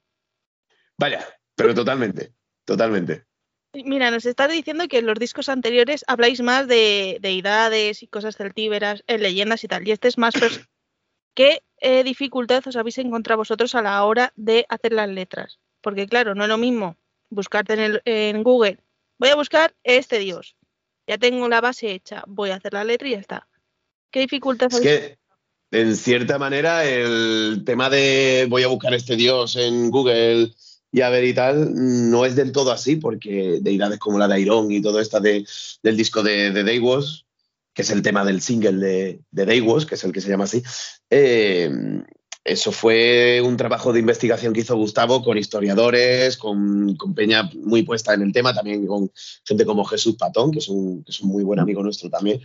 [0.98, 2.32] Vaya, pero totalmente,
[2.64, 3.24] totalmente.
[3.74, 8.36] Mira, nos estás diciendo que en los discos anteriores habláis más de deidades y cosas
[8.36, 10.34] celtíberas, en leyendas y tal, y este es más...
[11.36, 15.58] ¿Qué eh, dificultad os habéis encontrado vosotros a la hora de hacer las letras?
[15.80, 16.96] Porque claro, no es lo mismo
[17.28, 18.78] buscarte en, en Google,
[19.18, 20.54] voy a buscar este dios,
[21.08, 23.48] ya tengo la base hecha, voy a hacer la letra y ya está.
[24.12, 25.18] ¿Qué dificultad es que
[25.74, 30.52] en cierta manera, el tema de voy a buscar este dios en Google
[30.94, 34.40] y a ver y tal, no es del todo así, porque deidades como la de
[34.40, 35.44] Iron y todo esto de,
[35.82, 37.24] del disco de, de Day Was,
[37.72, 40.28] que es el tema del single de, de Day Was, que es el que se
[40.28, 40.62] llama así,
[41.10, 41.68] eh,
[42.44, 47.82] eso fue un trabajo de investigación que hizo Gustavo con historiadores, con, con, Peña muy
[47.82, 49.10] puesta en el tema, también con
[49.44, 52.40] gente como Jesús Patón, que es un, que es un muy buen amigo nuestro también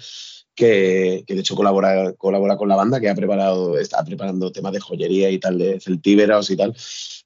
[0.56, 4.82] que, de hecho colabora, colabora con la banda, que ha preparado, está preparando temas de
[4.82, 6.76] joyería y tal, de celtíberos y tal.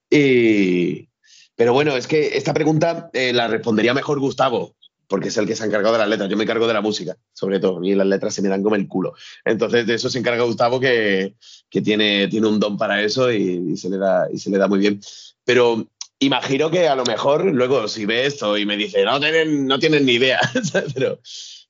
[0.08, 1.10] Y,
[1.56, 4.76] pero bueno, es que esta pregunta eh, la respondería mejor Gustavo,
[5.08, 6.30] porque es el que se ha encargado de las letras.
[6.30, 8.76] Yo me encargo de la música, sobre todo, y las letras se me dan como
[8.76, 9.14] el culo.
[9.46, 11.36] Entonces, de eso se encarga Gustavo, que,
[11.70, 14.68] que tiene, tiene un don para eso y, se le da, y se le da
[14.68, 15.00] muy bien.
[15.44, 15.86] Pero
[16.20, 19.78] imagino que a lo mejor luego, si ve esto y me dice, no tienen, no
[19.78, 20.40] tienen ni idea,
[20.96, 21.20] pero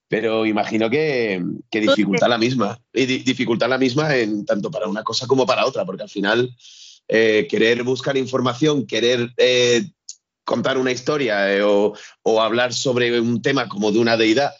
[0.06, 2.78] pero imagino que, que dificulta la misma.
[2.92, 6.54] Y dificulta la misma en tanto para una cosa como para otra, porque al final
[7.08, 9.90] eh, querer buscar información, querer eh,
[10.44, 11.94] contar una historia eh, o,
[12.40, 14.52] hablar sobre un tema como de una deidad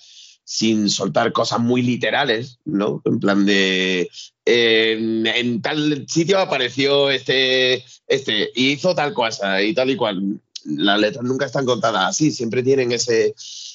[0.44, 3.00] sin soltar cosas muy literales, ¿no?
[3.07, 4.11] En plan de
[4.44, 10.40] en, tal sitio apareció este, este, y hizo tal cosa y tal y cual.
[10.66, 13.35] Las letras nunca están contadas así, siempre tienen ese,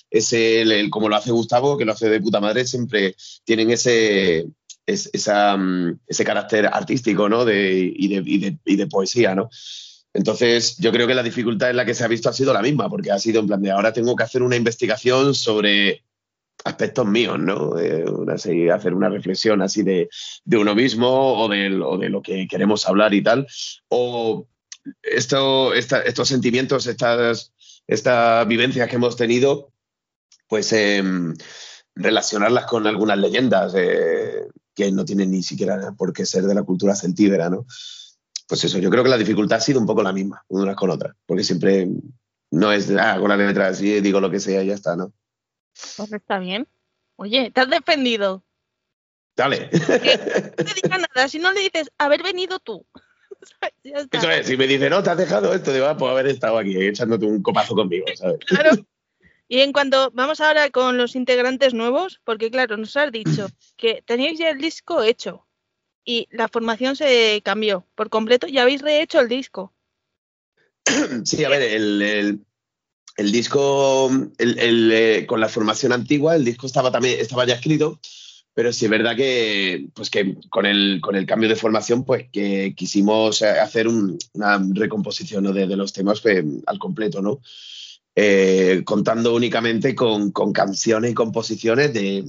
[0.10, 4.48] ese, el, como lo hace Gustavo, que lo hace de puta madre, siempre tienen ese,
[4.90, 7.46] esa, mm, ese carácter artístico ¿no?
[7.46, 9.36] de, y, de, y, de, y, de, poesía.
[9.36, 9.50] ¿no?
[10.14, 12.62] Entonces, yo creo que la dificultad en la que se ha visto ha sido la
[12.62, 16.04] misma, porque ha sido en plan de ahora tengo que hacer una investigación sobre
[16.66, 17.80] aspectos míos, ¿no?
[17.80, 18.06] Eh,
[18.74, 20.10] hacer una reflexión así de,
[20.44, 21.50] de uno mismo o o
[21.98, 23.48] de, lo que queremos hablar y tal.
[23.90, 24.48] O
[25.02, 27.54] esto, estos sentimientos, estas,
[28.48, 29.72] vivencias que hemos tenido,
[30.48, 31.34] pues em,
[31.96, 36.64] relacionarlas con algunas leyendas eh, que no tienen ni siquiera por qué ser de la
[36.64, 37.66] cultura celtíbera, ¿no?
[38.48, 40.90] Pues eso, yo creo que la dificultad ha sido un poco la misma, unas con
[40.90, 41.88] otras, porque siempre
[42.52, 45.14] no es, ah, con la letra así, digo lo que sea y ya está, ¿no?
[45.98, 46.68] Pues está bien.
[47.16, 48.44] Oye, te has defendido.
[49.36, 49.70] Dale.
[50.60, 52.86] No te diga nada, si no le dices, haber venido tú.
[53.84, 56.58] Eso es, si me dice, no, te has dejado esto, digo, ah, pues haber estado
[56.58, 58.40] aquí echándote un copazo conmigo, ¿sabes?
[58.46, 58.72] Claro.
[59.52, 64.04] Y en cuanto vamos ahora con los integrantes nuevos, porque claro, nos has dicho que
[64.06, 65.48] teníais ya el disco hecho
[66.06, 69.74] y la formación se cambió por completo y habéis rehecho el disco.
[71.26, 72.42] Sí, a ver, el,
[73.32, 78.00] disco eh, con la formación antigua, el disco estaba también estaba ya escrito,
[78.54, 82.28] pero sí es verdad que, pues que con, el, con el cambio de formación, pues
[82.32, 87.42] que quisimos hacer una recomposición de, de, los temas pues, al completo, ¿no?
[88.22, 92.26] Eh, contando únicamente con, canciones y composiciones de,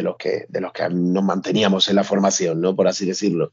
[0.00, 2.74] los que, de nos manteníamos en la formación, ¿no?
[2.74, 3.52] Por así decirlo.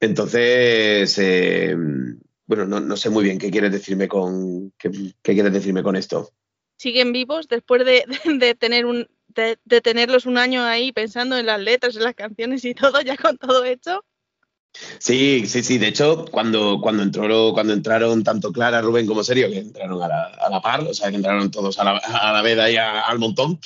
[0.00, 1.76] Entonces, eh,
[2.46, 4.90] bueno, no, sé muy bien qué quieres decirme con qué,
[5.22, 6.32] quieres decirme con esto.
[6.78, 8.04] ¿Siguen vivos después de,
[8.58, 12.74] tener un de, tenerlos un año ahí pensando en las letras, en las canciones y
[12.74, 14.04] todo, ya con todo hecho.
[14.98, 15.78] Sí, sí, sí.
[15.78, 20.08] De hecho, cuando, cuando, entró, cuando entraron tanto Clara, Rubén como Serio, que entraron a
[20.08, 23.60] la, par, o sea, que entraron todos a la, a la vez al montón,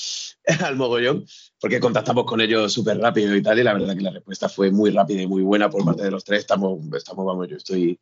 [0.64, 1.24] al mogollón,
[1.60, 4.70] porque contactamos con ellos súper rápido y tal, y la verdad que la respuesta fue
[4.70, 6.40] muy rápida y muy buena por parte de los tres.
[6.40, 7.98] Estamos, estamos vamos, yo estoy,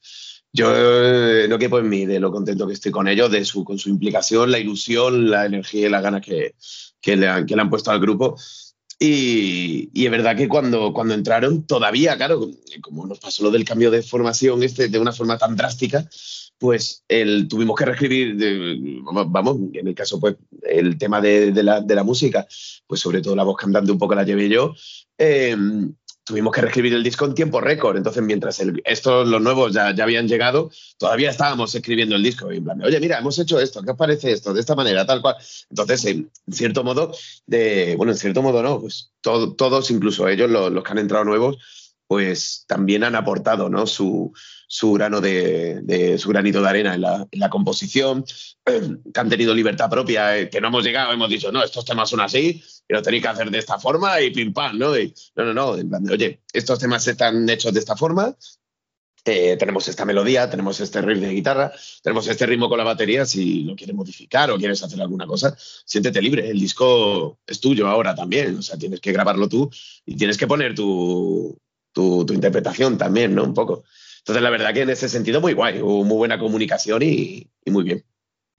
[0.52, 3.64] yo eh, no quepo en mí de lo contento que estoy con ellos, de su,
[3.64, 6.54] con su implicación, la ilusión, la energía y las ganas que,
[7.00, 8.36] que, le, han, que le han puesto al grupo.
[8.98, 12.48] Y, y, es verdad que cuando, cuando entraron, todavía, claro,
[12.80, 16.08] como nos pasó lo del cambio de formación este de una forma tan drástica,
[16.58, 18.36] pues el, tuvimos que reescribir,
[19.26, 22.46] vamos, en el caso, pues el tema de, de, la, de, la, música,
[22.86, 24.74] pues sobre todo la voz cantante un poco la llevé yo.
[25.18, 25.56] Eh,
[26.24, 27.96] tuvimos que reescribir el disco en tiempo récord.
[27.96, 32.50] Entonces, mientras estos, los nuevos ya, ya, habían llegado, todavía estábamos escribiendo el disco.
[32.52, 34.52] Y en plan, oye, mira, hemos hecho esto, ¿qué os parece esto?
[34.52, 35.36] De esta manera, tal cual.
[35.70, 37.14] Entonces, en cierto modo,
[37.46, 41.24] de, bueno, en cierto modo no, pues todos, incluso ellos, los, los, que han entrado
[41.24, 41.58] nuevos,
[42.06, 43.86] pues también han aportado ¿no?
[43.86, 44.32] su,
[44.66, 48.24] su grano de, su granito de arena en la, composición,
[48.64, 52.10] que han tenido libertad propia, eh, que no hemos llegado, hemos dicho, no, estos temas
[52.10, 54.92] son así, y lo tenéis que hacer de esta forma y pim pam, ¿no?
[54.94, 58.36] no, no, no, en oye, estos temas están hechos de esta forma,
[59.26, 63.24] eh, tenemos esta melodía, tenemos este riff de guitarra, tenemos este ritmo con la batería,
[63.24, 67.88] si lo quieres modificar o quieres hacer alguna cosa, siéntete libre, el disco es tuyo
[67.88, 69.70] ahora también, o sea, tienes que grabarlo tú
[70.04, 71.58] y tienes que poner tu,
[71.94, 73.44] tu, tu interpretación también, ¿no?
[73.44, 73.84] Un poco.
[74.18, 77.84] Entonces, la verdad que en ese sentido muy guay, hubo muy buena comunicación y, muy
[77.84, 78.04] bien.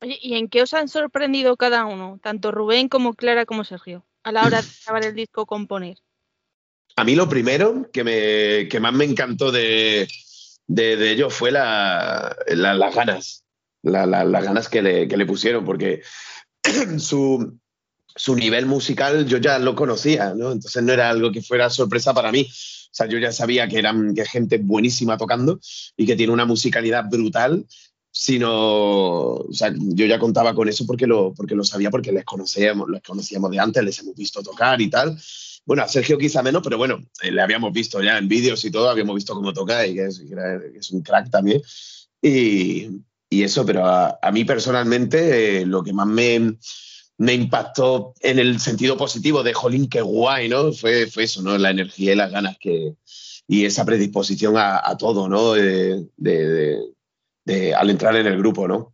[0.01, 4.05] Oye, ¿y en qué os han sorprendido cada uno, tanto Rubén como Clara como Sergio,
[4.23, 5.97] a la hora de grabar el disco componer?
[6.95, 10.07] A mí lo primero que, me, que más me encantó de,
[10.67, 13.43] de, ellos fue la, las ganas,
[13.81, 16.03] las ganas que le, que le pusieron, porque
[16.99, 17.59] su,
[18.15, 20.51] su nivel musical yo ya lo conocía, ¿no?
[20.51, 22.47] Entonces no era algo que fuera sorpresa para mí.
[22.95, 25.59] O sea, yo ya sabía que eran que gente buenísima tocando
[25.97, 27.67] y que tiene una musicalidad brutal,
[28.09, 28.49] sino,
[29.33, 32.89] o sea, yo ya contaba con eso porque lo, porque lo sabía, porque les conocíamos,
[32.89, 35.19] les conocíamos de antes, les hemos visto tocar y tal.
[35.65, 38.71] Bueno, a Sergio quizá menos, pero bueno, eh, le habíamos visto ya en vídeos y
[38.71, 41.61] todo, habíamos visto cómo toca y que es, un crack también.
[42.21, 42.87] Y,
[43.29, 46.55] y eso, pero a, a mí personalmente eh, lo que más me,
[47.17, 50.73] me impactó en el sentido positivo de jolín, qué guay, ¿no?
[50.73, 51.57] Fue, fue eso, ¿no?
[51.57, 52.95] La energía y las ganas que,
[53.47, 55.53] y esa predisposición a, todo, ¿no?
[55.53, 56.79] De, de,
[57.45, 58.93] de, al entrar en el grupo, ¿no?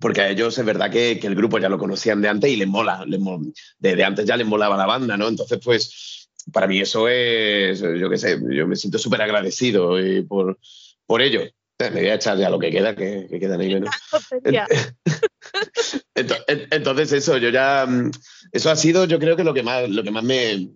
[0.00, 2.66] Porque a ellos es verdad que, el grupo ya lo conocían de antes y les
[2.66, 3.44] mola, les mola
[3.78, 5.28] de, antes ya les molaba la banda, ¿no?
[5.28, 10.24] Entonces, pues, para mí eso es, yo qué sé, yo me siento súper agradecido eh,
[10.24, 10.58] por,
[11.06, 11.42] por ello.
[11.78, 13.90] Me voy a echar ya lo que queda, que, que quedan ahí menos.
[16.14, 17.84] Entonces, eso, yo ya.
[17.86, 18.10] Mm,
[18.52, 20.70] eso ha sido, yo creo que lo que más, lo que más me,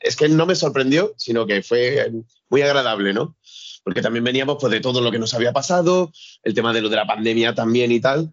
[0.00, 2.12] Es que no me sorprendió, sino que fue
[2.50, 3.36] muy agradable, ¿no?
[3.82, 6.12] Porque también veníamos pues, de todo lo que nos había pasado,
[6.42, 8.32] el tema de lo de la pandemia también y tal.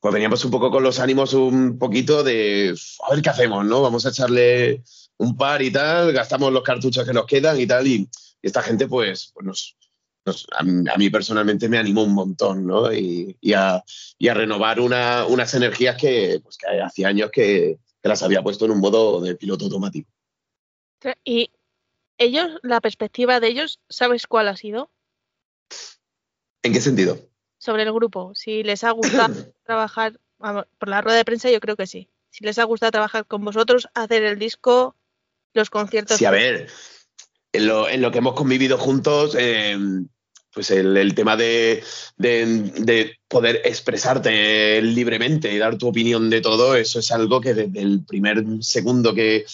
[0.00, 2.74] Pues veníamos un poco con los ánimos un poquito de.
[3.06, 3.82] A ver qué hacemos, ¿no?
[3.82, 4.82] Vamos a echarle
[5.18, 7.86] un par y tal, gastamos los cartuchos que nos quedan y tal.
[7.86, 8.08] Y,
[8.40, 9.76] esta gente, pues, pues nos,
[10.52, 10.62] a,
[10.96, 12.92] mí personalmente me animó un montón, ¿no?
[12.92, 13.82] Y, a,
[14.20, 19.20] renovar unas energías que, pues, que hacía años que, las había puesto en un modo
[19.20, 20.10] de piloto automático.
[21.24, 21.50] Y
[22.16, 24.90] ellos, la perspectiva de ellos, ¿sabes cuál ha sido?
[26.62, 27.18] ¿En qué sentido?
[27.58, 28.32] Sobre el grupo.
[28.34, 32.08] Si les ha gustado trabajar, por la rueda de prensa yo creo que sí.
[32.30, 34.96] Si les ha gustado trabajar con vosotros, hacer el disco,
[35.52, 36.16] los conciertos.
[36.16, 36.68] Sí, a ver,
[37.52, 39.76] en lo, en lo que hemos convivido juntos, eh,
[40.52, 41.82] pues el, tema de,
[43.28, 48.04] poder expresarte libremente y dar tu opinión de todo, eso es algo que desde el
[48.04, 49.44] primer segundo que,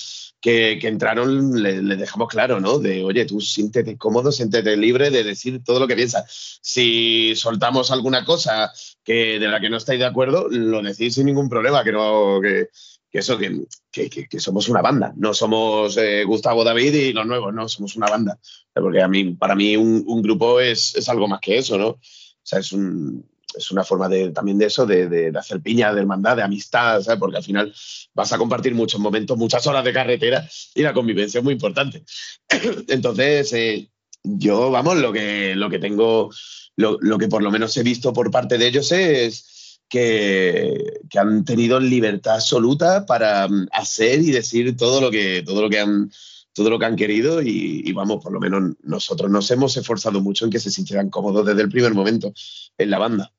[0.40, 2.78] que, entraron le, dejamos claro, ¿no?
[2.78, 6.58] De, oye, tú siéntete cómodo, siéntete libre de decir todo lo que piensas.
[6.62, 8.70] Si soltamos alguna cosa
[9.02, 12.40] que, de la que no estáis de acuerdo, lo decís sin ningún problema, que no...
[12.42, 12.68] Que,
[13.14, 17.54] que eso, que, que, somos una banda, no somos eh, Gustavo David y los nuevos,
[17.54, 18.40] no, somos una banda.
[18.72, 21.90] Porque a mí, para mí un, grupo es, es, algo más que eso, ¿no?
[21.90, 22.00] O
[22.42, 23.24] sea, es, un,
[23.56, 27.02] es una forma de, también de eso, de, de, hacer piña, de hermandad, de amistad,
[27.02, 27.20] ¿sabes?
[27.20, 27.72] Porque al final
[28.14, 30.44] vas a compartir muchos momentos, muchas horas de carretera
[30.74, 32.02] y la convivencia es muy importante.
[32.88, 33.92] Entonces, eh,
[34.24, 36.30] yo, vamos, lo que, lo que tengo,
[36.74, 39.53] lo, lo que por lo menos he visto por parte de ellos es
[39.88, 45.70] que, han tenido libertad absoluta para mm, hacer y decir todo lo que, todo lo
[45.70, 46.10] que han
[46.52, 50.44] todo lo que han querido y, vamos, por lo menos nosotros nos hemos esforzado mucho
[50.44, 52.32] en que se sintieran cómodos desde el primer momento
[52.78, 53.32] en la banda.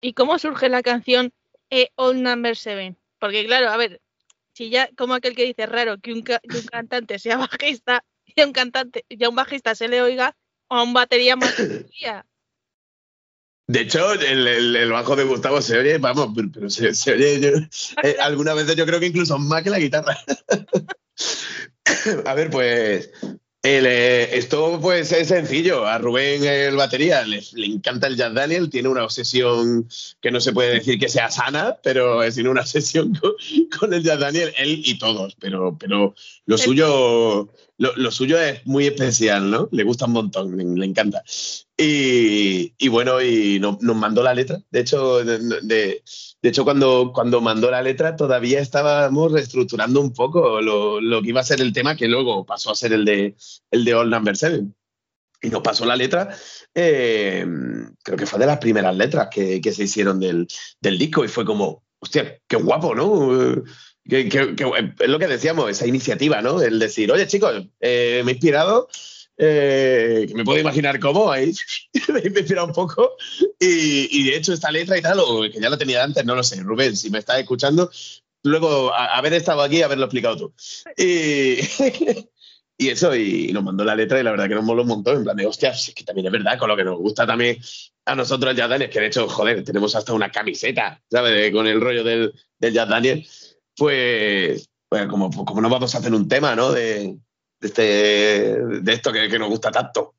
[0.00, 1.32] ¿Y cómo surge la canción
[1.96, 2.96] All Number Seven?
[3.18, 4.00] Porque claro, a ver,
[4.54, 8.52] si ya, como aquel que dice raro que un, cantante sea bajista y a un
[8.52, 10.36] cantante, ya un bajista se le oiga,
[10.68, 11.54] o a un batería más
[13.66, 17.68] De hecho, el, bajo de Gustavo se oye, vamos, pero se, oye
[18.02, 20.18] eh, algunas veces yo creo que incluso más que la guitarra.
[22.26, 23.10] a ver, pues
[23.64, 25.86] eh, esto pues es sencillo.
[25.86, 29.88] A Rubén el batería le, encanta el Jazz Daniel, tiene una obsesión
[30.20, 33.16] que no se puede decir que sea sana, pero tiene una obsesión
[33.78, 36.14] con, el Jazz Daniel, él y todos, pero, pero
[36.46, 37.48] lo suyo
[37.78, 39.68] lo, suyo es muy especial, ¿no?
[39.72, 41.22] Le gusta un montón, le, encanta.
[41.76, 44.60] Y, bueno, y nos mandó la letra.
[44.70, 46.02] De hecho, de,
[46.42, 51.44] hecho cuando, cuando mandó la letra todavía estábamos reestructurando un poco lo, que iba a
[51.44, 53.36] ser el tema, que luego pasó a ser el de,
[53.70, 54.74] el de All Number Seven.
[55.44, 56.28] Y nos pasó la letra,
[56.72, 57.44] eh,
[58.04, 60.46] creo que fue de las primeras letras que, se hicieron del,
[60.80, 63.64] del disco y fue como, hostia, qué guapo, ¿no?
[64.08, 64.28] Que,
[65.00, 66.60] es lo que decíamos, esa iniciativa, ¿no?
[66.60, 68.88] El decir, oye chicos, eh, me he inspirado,
[69.36, 71.52] eh, que me puedo imaginar cómo, ahí
[72.12, 73.16] me he inspirado un poco,
[73.60, 76.42] y, de hecho esta letra y tal, o que ya la tenía antes, no lo
[76.42, 77.90] sé, Rubén, si me estás escuchando,
[78.42, 80.54] luego haber estado aquí, haberlo explicado tú.
[80.96, 81.58] Y,
[82.76, 85.18] y eso, y nos mandó la letra y la verdad que nos moló un montón,
[85.18, 87.58] en plan de, hostia, es que también es verdad, con lo que nos gusta también
[88.04, 91.52] a nosotros Jazz Daniel, que de hecho, joder, tenemos hasta una camiseta, ¿sabes?
[91.52, 93.24] Con el rollo del, del Jazz Daniel
[93.76, 96.72] pues, pues como, como no vamos a hacer un tema, ¿no?
[96.72, 97.16] De,
[97.60, 100.14] este, de esto que, nos gusta tanto.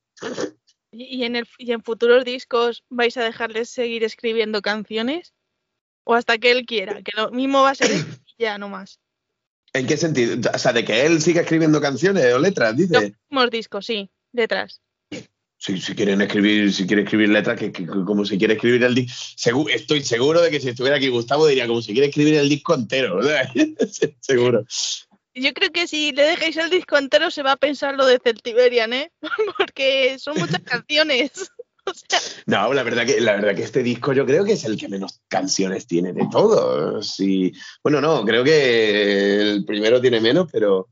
[0.92, 5.34] ¿Y en, el, ¿Y en futuros discos vais a dejarles seguir escribiendo canciones?
[6.06, 7.02] ¿O hasta que él quiera?
[7.02, 7.92] Que lo mismo va a ser
[8.38, 9.00] ya, no más.
[9.74, 10.38] ¿En qué sentido?
[10.54, 12.94] O sea, de que él siga escribiendo canciones o letras, dice.
[12.94, 14.84] Los últimos discos, sí, letras
[15.64, 19.70] si, quieren escribir, si quiere escribir letras, que, como si quiere escribir el disco.
[19.70, 22.74] estoy seguro de que si estuviera aquí Gustavo diría como si quiere escribir el disco
[22.74, 23.20] entero.
[24.20, 24.66] seguro.
[25.36, 28.20] Yo creo que si le dejáis el disco entero se va a pensar lo de
[28.22, 29.12] Celtiberian, ¿eh?
[29.58, 31.32] Porque son muchas canciones.
[32.46, 34.88] No, la verdad que la verdad que este disco yo creo que es el que
[34.88, 37.20] menos canciones tiene de todos.
[37.20, 37.52] Y,
[37.84, 40.90] bueno, no, creo que el primero tiene menos, pero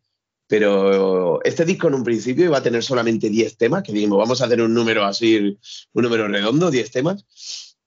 [0.52, 4.42] pero este disco en un principio iba a tener solamente 10 temas, que dijimos, vamos
[4.42, 5.58] a hacer un número así,
[5.94, 7.24] un número redondo, 10 temas.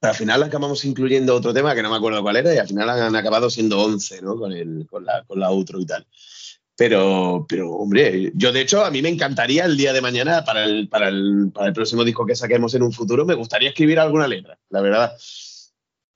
[0.00, 2.66] Pero al final acabamos incluyendo otro tema que no me acuerdo cuál era y al
[2.66, 4.38] final han acabado siendo 11, ¿no?
[4.38, 6.06] Con, el, con, la, con la outro y tal.
[6.74, 10.64] Pero, pero, hombre, yo de hecho a mí me encantaría el día de mañana para
[10.64, 14.00] el, para el, para el próximo disco que saquemos en un futuro, me gustaría escribir
[14.00, 15.14] alguna letra, la verdad.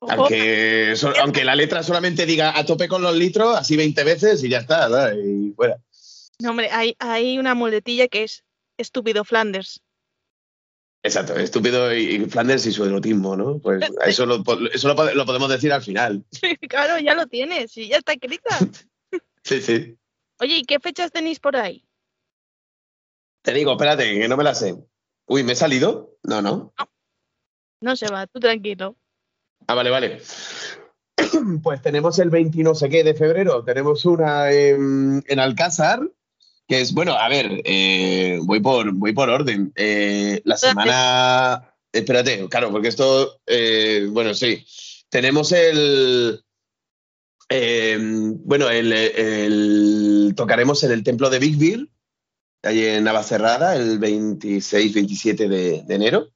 [0.00, 4.48] Aunque, aunque la letra solamente diga a tope con los litros, así 20 veces y
[4.48, 5.12] ya está, ¿verdad?
[5.14, 5.78] y fuera.
[6.40, 8.44] No, hombre, hay, hay una muletilla que es
[8.76, 9.82] estúpido Flanders.
[11.02, 13.58] Exacto, estúpido y, Flanders y su erotismo, ¿no?
[13.58, 16.24] Pues eso, lo, eso lo, podemos decir al final.
[16.68, 18.56] claro, ya lo tienes y ya está escrita.
[19.42, 19.96] sí, sí.
[20.40, 21.84] Oye, ¿y qué fechas tenéis por ahí?
[23.42, 24.76] Te digo, espérate, que no me la sé.
[25.26, 26.16] Uy, ¿me he salido?
[26.22, 26.72] No, no.
[26.78, 26.90] No,
[27.80, 28.96] no se va, tú tranquilo.
[29.66, 30.22] Ah, vale, vale.
[31.62, 36.00] Pues tenemos el 20 no sé qué de febrero, tenemos una en, en Alcázar,
[36.68, 39.72] que es, bueno, a ver, eh, voy, por, voy por orden.
[39.74, 41.74] Eh, la semana...
[41.90, 44.62] Espérate, claro, porque esto, eh, bueno, sí.
[45.08, 46.44] Tenemos el...
[48.44, 51.90] bueno, el, tocaremos en el templo de Big Bill,
[52.62, 56.28] allí en Navacerrada, el 26-27 de, de enero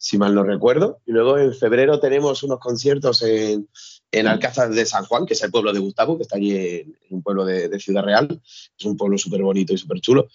[0.00, 1.00] si mal no recuerdo.
[1.04, 3.68] Y luego en febrero tenemos unos conciertos en,
[4.12, 6.96] en Alcázar de San Juan, que es el pueblo de Gustavo, que está allí en,
[7.10, 8.40] un pueblo de, Ciudad Real.
[8.78, 10.28] Es un pueblo súper bonito y súper chulo.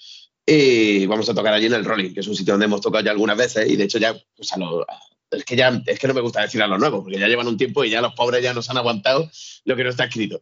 [0.46, 3.04] Y vamos a tocar allí en el Rolling, que es un sitio donde hemos tocado
[3.04, 4.52] ya algunas veces y de hecho ya, pues
[5.32, 7.48] es que ya, es que no me gusta decir a los nuevos, porque ya llevan
[7.48, 9.30] un tiempo y ya los pobres ya nos han aguantado
[9.66, 10.42] lo que no está escrito.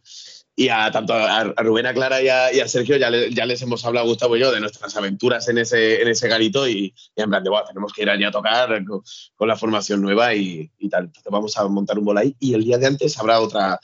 [0.56, 4.38] Y a tanto a, Rubén, a Clara y a, Sergio ya, les hemos hablado, Gustavo
[4.38, 7.92] y yo, de nuestras aventuras en ese, en ese garito y, en plan de, tenemos
[7.92, 11.06] que ir allí a tocar con, la formación nueva y, tal.
[11.06, 13.80] Entonces vamos a montar un bol ahí y el día de antes habrá otra,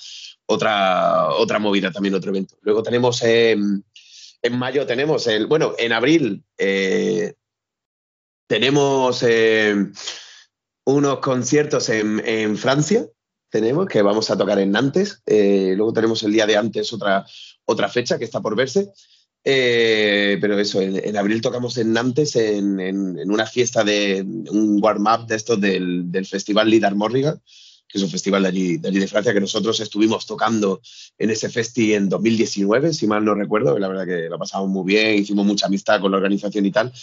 [0.45, 2.55] otra, otra movida también, otro evento.
[2.61, 3.83] Luego tenemos en
[4.51, 7.33] mayo, tenemos el, bueno, en abril eh,
[8.47, 9.75] tenemos eh,
[10.85, 13.07] unos conciertos en Francia
[13.49, 15.21] tenemos, que vamos a tocar en Nantes.
[15.25, 17.25] Eh, luego tenemos el día de antes otra,
[17.65, 18.91] otra fecha que está por verse.
[19.43, 25.27] Eh, pero eso, en, abril tocamos en Nantes en, en, una fiesta de un warm-up
[25.27, 27.41] de estos del, del Festival Lidar Morrigan,
[27.87, 30.81] que es un festival de allí, de allí de Francia, que nosotros estuvimos tocando
[31.17, 34.85] en ese festi en 2019, si mal no recuerdo, la verdad que lo pasamos muy
[34.85, 36.93] bien, hicimos mucha amistad con la organización y tal.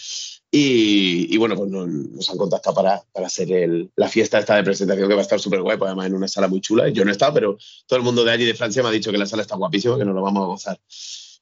[0.49, 3.49] Y, bueno, pues nos, han contactado para, para hacer
[3.95, 6.27] la fiesta esta de presentación que va a estar súper guay, pues además en una
[6.27, 6.87] sala muy chula.
[6.89, 9.11] Yo no he estado, pero todo el mundo de allí de Francia me ha dicho
[9.11, 10.79] que la sala está guapísima, que nos lo vamos a gozar.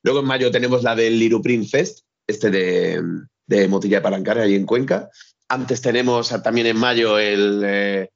[0.02, 3.02] Luego en mayo tenemos la del Liruprint Fest, este de,
[3.46, 5.10] de Motilla de Palancar, ahí en Cuenca.
[5.48, 8.10] Antes tenemos también en mayo el eh,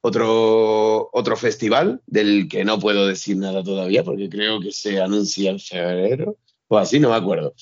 [0.00, 5.50] otro, otro festival del que no puedo decir nada todavía porque creo que se anuncia
[5.50, 6.38] en febrero
[6.68, 7.54] o así, no me acuerdo.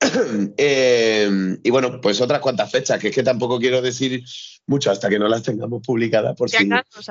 [0.56, 4.22] Eh, y bueno, pues otras cuantas fechas, que es que tampoco quiero decir
[4.66, 6.68] mucho hasta que no las tengamos publicadas, por, si,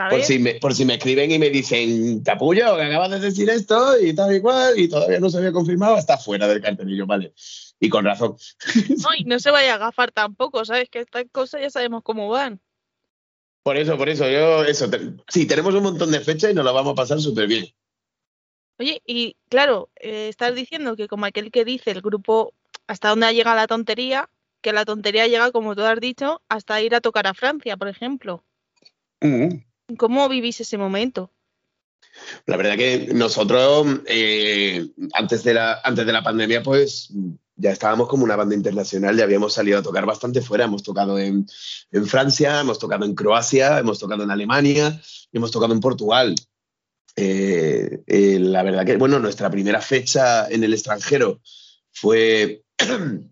[0.09, 3.49] por, si, me, por si me escriben y me dicen, capullo, que acabas de decir
[3.49, 7.05] esto y tal y cual, y todavía no se había confirmado, está fuera del cartelillo,
[7.05, 7.33] vale.
[7.79, 8.35] Y con razón.
[8.89, 10.89] No, no se vaya a agafar tampoco, ¿sabes?
[10.89, 12.59] Que estas cosas ya sabemos cómo van.
[13.63, 14.89] Por eso, por eso, yo, eso,
[15.27, 17.67] sí, tenemos un montón de fechas y nos lo vamos a pasar súper bien.
[18.79, 22.53] Oye, y claro, eh, estás diciendo que como aquel que dice el grupo
[22.89, 24.29] hasta dónde ha llegado la tontería,
[24.61, 27.87] que la tontería llega, como tú has dicho, hasta ir a tocar a Francia, por
[27.87, 28.43] ejemplo.
[29.21, 29.95] Mm.
[29.95, 31.31] ¿Cómo vivís ese momento?
[32.47, 37.13] La verdad que nosotros, eh, antes, de la, antes de la pandemia, pues
[37.55, 41.19] ya estábamos como una banda internacional, ya habíamos salido a tocar bastante fuera, hemos tocado
[41.19, 41.45] en,
[42.07, 44.99] Francia, hemos tocado en Croacia, hemos tocado en Alemania,
[45.31, 46.33] hemos tocado en Portugal.
[47.15, 51.39] Eh, eh, la verdad que, bueno, nuestra primera fecha en el extranjero
[51.91, 52.63] fue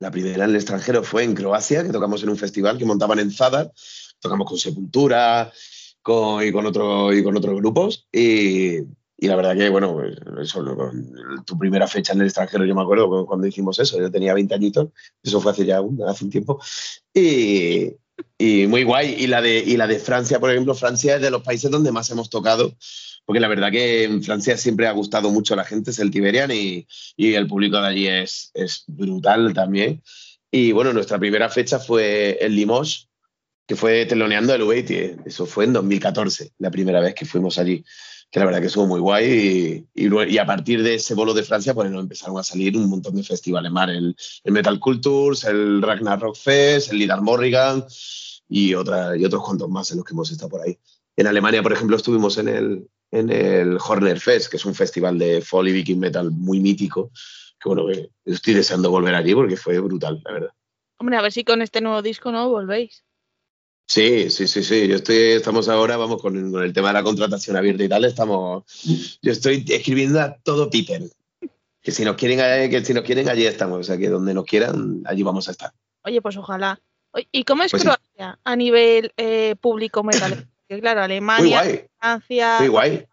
[0.00, 3.18] la primera en el extranjero fue en Croacia, que tocamos en un festival que montaban
[3.18, 3.72] en Zadar.
[4.20, 6.66] Tocamos con Sepultura y, con y con
[7.36, 8.06] otros grupos.
[8.12, 8.80] Y,
[9.18, 9.98] la verdad que, bueno,
[11.44, 14.54] tu primera fecha en el extranjero, yo me acuerdo cuando hicimos eso, yo tenía 20
[14.54, 14.90] añitos,
[15.22, 16.60] eso fue hace ya un, hace un tiempo.
[17.12, 17.96] Y,
[18.68, 19.14] muy guay.
[19.18, 21.92] Y la, de, y la de Francia, por ejemplo, Francia es de los países donde
[21.92, 22.74] más hemos tocado
[23.26, 26.12] porque la verdad que en Francia siempre ha gustado mucho a la gente, es el
[26.12, 30.00] Tiberian y, el público de allí es, es, brutal también.
[30.50, 33.08] Y bueno, nuestra primera fecha fue en Limoges,
[33.66, 34.90] que fue teloneando el UAT,
[35.26, 37.84] eso fue en 2014, la primera vez que fuimos allí,
[38.30, 41.42] que la verdad que estuvo muy guay y, y, a partir de ese bolo de
[41.42, 44.14] Francia pues nos empezaron a salir un montón de festivales más, el,
[44.44, 47.84] Metal Cultures, el Ragnarok Fest, el Lidar Morrigan
[48.48, 50.78] y, otra, y otros cuantos más en los que hemos estado por ahí.
[51.16, 55.18] En Alemania, por ejemplo, estuvimos en el, en el Horner Fest, que es un festival
[55.18, 57.10] de folk y viking metal muy mítico,
[57.60, 57.86] que bueno,
[58.24, 60.50] estoy deseando volver allí porque fue brutal, la verdad.
[60.98, 63.04] Hombre, a ver si con este nuevo disco no volvéis.
[63.86, 64.88] Sí, sí, sí, sí.
[64.88, 68.64] Yo estoy, estamos ahora, vamos, con, el tema de la contratación abierta y tal, estamos.
[69.22, 71.02] Yo estoy escribiendo a todo Peter.
[71.80, 73.78] Que si nos quieren, eh, que si nos quieren, allí estamos.
[73.78, 75.72] O sea, que donde nos quieran, allí vamos a estar.
[76.02, 76.80] Oye, pues ojalá.
[77.30, 80.48] ¿Y cómo es pues Croacia a nivel eh, público metal?
[80.68, 82.56] Que claro, Alemania, Francia.
[82.58, 83.06] Muy guay.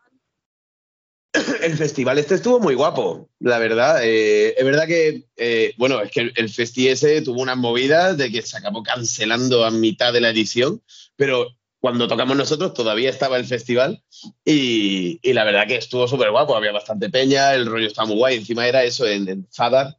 [1.61, 3.99] El festival este estuvo muy guapo, la verdad.
[4.03, 8.31] Eh, es verdad que, eh, bueno, es que el, festi ese tuvo unas movidas de
[8.31, 10.81] que se acabó cancelando a mitad de la edición,
[11.15, 11.47] pero
[11.79, 14.03] cuando tocamos nosotros todavía estaba el festival
[14.45, 18.37] y, la verdad que estuvo súper guapo, había bastante peña, el rollo estaba muy guay,
[18.37, 19.97] encima era eso en, en Zadar,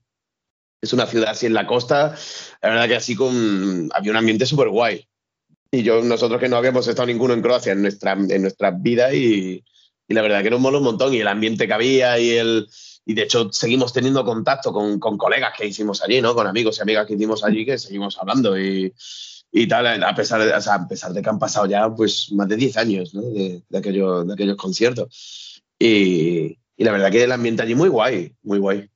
[0.80, 2.14] es una ciudad así en la costa,
[2.62, 5.06] la verdad que así con, había un ambiente súper guay.
[5.74, 9.12] Y yo, nosotros que no habíamos estado ninguno en Croacia en nuestra, en nuestra vida
[9.12, 9.64] y,
[10.06, 12.68] y la verdad que nos mola un montón y el ambiente que había y el...
[13.06, 16.34] Y de hecho seguimos teniendo contacto con, con colegas que hicimos allí, ¿no?
[16.34, 18.94] Con amigos y amigas que hicimos allí que seguimos hablando y,
[19.52, 22.32] y tal, a pesar, de, o sea, a pesar de que han pasado ya pues
[22.32, 23.22] más de 10 años ¿no?
[23.22, 25.62] de, de, aquello, de aquellos conciertos.
[25.78, 28.88] Y, y, la verdad que el ambiente allí muy guay, muy guay.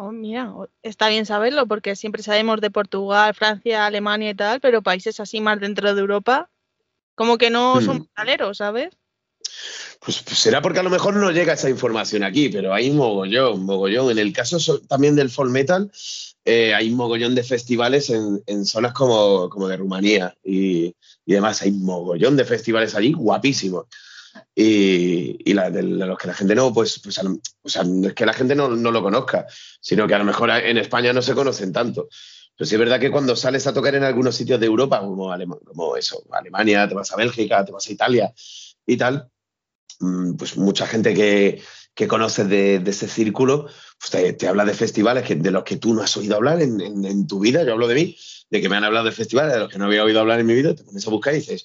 [0.00, 4.80] Oh, mira, está bien saberlo porque siempre sabemos de Portugal, Francia, Alemania y tal, pero
[4.80, 6.48] países así más dentro de Europa,
[7.16, 8.00] como que no son hmm.
[8.02, 8.96] metaleros, ¿sabes?
[9.98, 13.64] Pues, pues, será porque a lo mejor no llega esa información aquí, pero hay mogollón,
[13.64, 14.12] mogollón.
[14.12, 15.90] En el caso también del folk metal,
[16.44, 20.94] eh, hay mogollón de festivales en, en zonas como, como, de Rumanía y,
[21.26, 21.62] y, demás.
[21.62, 23.86] Hay mogollón de festivales allí guapísimos
[24.54, 28.26] y, la, de, los que la gente no, pues, pues o sea, no es que
[28.26, 29.46] la gente no, no, lo conozca,
[29.80, 32.08] sino que a lo mejor en España no se conocen tanto.
[32.56, 35.32] Pero sí es verdad que cuando sales a tocar en algunos sitios de Europa, como,
[35.64, 38.32] como eso, Alemania, te vas a Bélgica, te vas a Italia
[38.84, 39.30] y tal,
[40.00, 41.62] mm, pues mucha gente que,
[41.94, 43.68] que conoces de, de, ese círculo,
[43.98, 46.80] pues te, habla de festivales que, de los que tú no has oído hablar en,
[46.80, 47.62] en, en, tu vida.
[47.62, 48.16] Yo hablo de mí,
[48.50, 50.46] de que me han hablado de festivales de los que no había oído hablar en
[50.46, 51.64] mi vida, te pones a buscar y dices,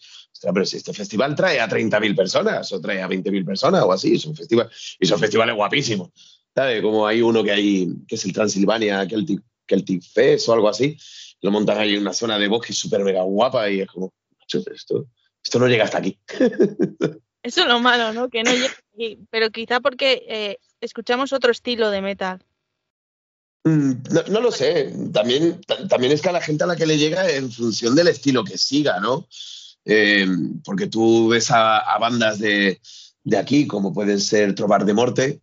[0.52, 4.16] pero si este festival trae a 30.000 personas o trae a 20.000 personas o así,
[4.16, 4.70] es un festival,
[5.00, 6.10] y son festivales guapísimos.
[6.54, 6.82] ¿Sabes?
[6.82, 10.98] Como hay uno que hay, que es el Transilvania Celtic, Celtic Fest o algo así,
[11.42, 14.14] lo montan ahí en una zona de bosque súper mega guapa y es como,
[14.46, 15.08] esto,
[15.44, 16.20] esto no llega hasta aquí.
[17.44, 18.30] Eso es lo malo, ¿no?
[18.30, 22.46] Que no llega aquí, pero quizá porque eh, escuchamos otro estilo de metal.
[23.66, 23.94] Mm,
[24.30, 24.94] no, lo sé.
[25.14, 28.10] También, también es que a la gente a la que le llega en función del
[28.10, 29.28] estilo que siga, ¿no?
[29.86, 30.26] Eh,
[30.64, 32.80] porque tú ves a, bandas de,
[33.38, 35.42] aquí, como pueden ser Trobar de Morte,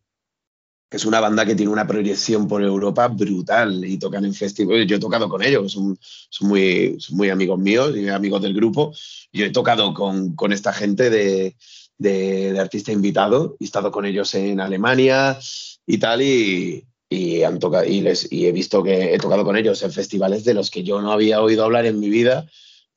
[0.88, 4.86] que es una banda que tiene una proyección por Europa brutal y tocan en festivales.
[4.86, 5.98] Yo he tocado con ellos, son,
[6.40, 8.92] muy, muy amigos míos y amigos del grupo.
[9.32, 11.54] Yo he tocado con, esta gente de,
[11.98, 15.38] de, artista invitado he estado con ellos en Alemania
[15.86, 16.22] y tal.
[16.22, 19.92] Y, y, han tocado, y, les, y he visto que he tocado con ellos en
[19.92, 22.48] festivales de los que yo no había oído hablar en mi vida,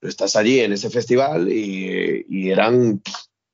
[0.07, 3.01] estás allí en ese festival y, y eran,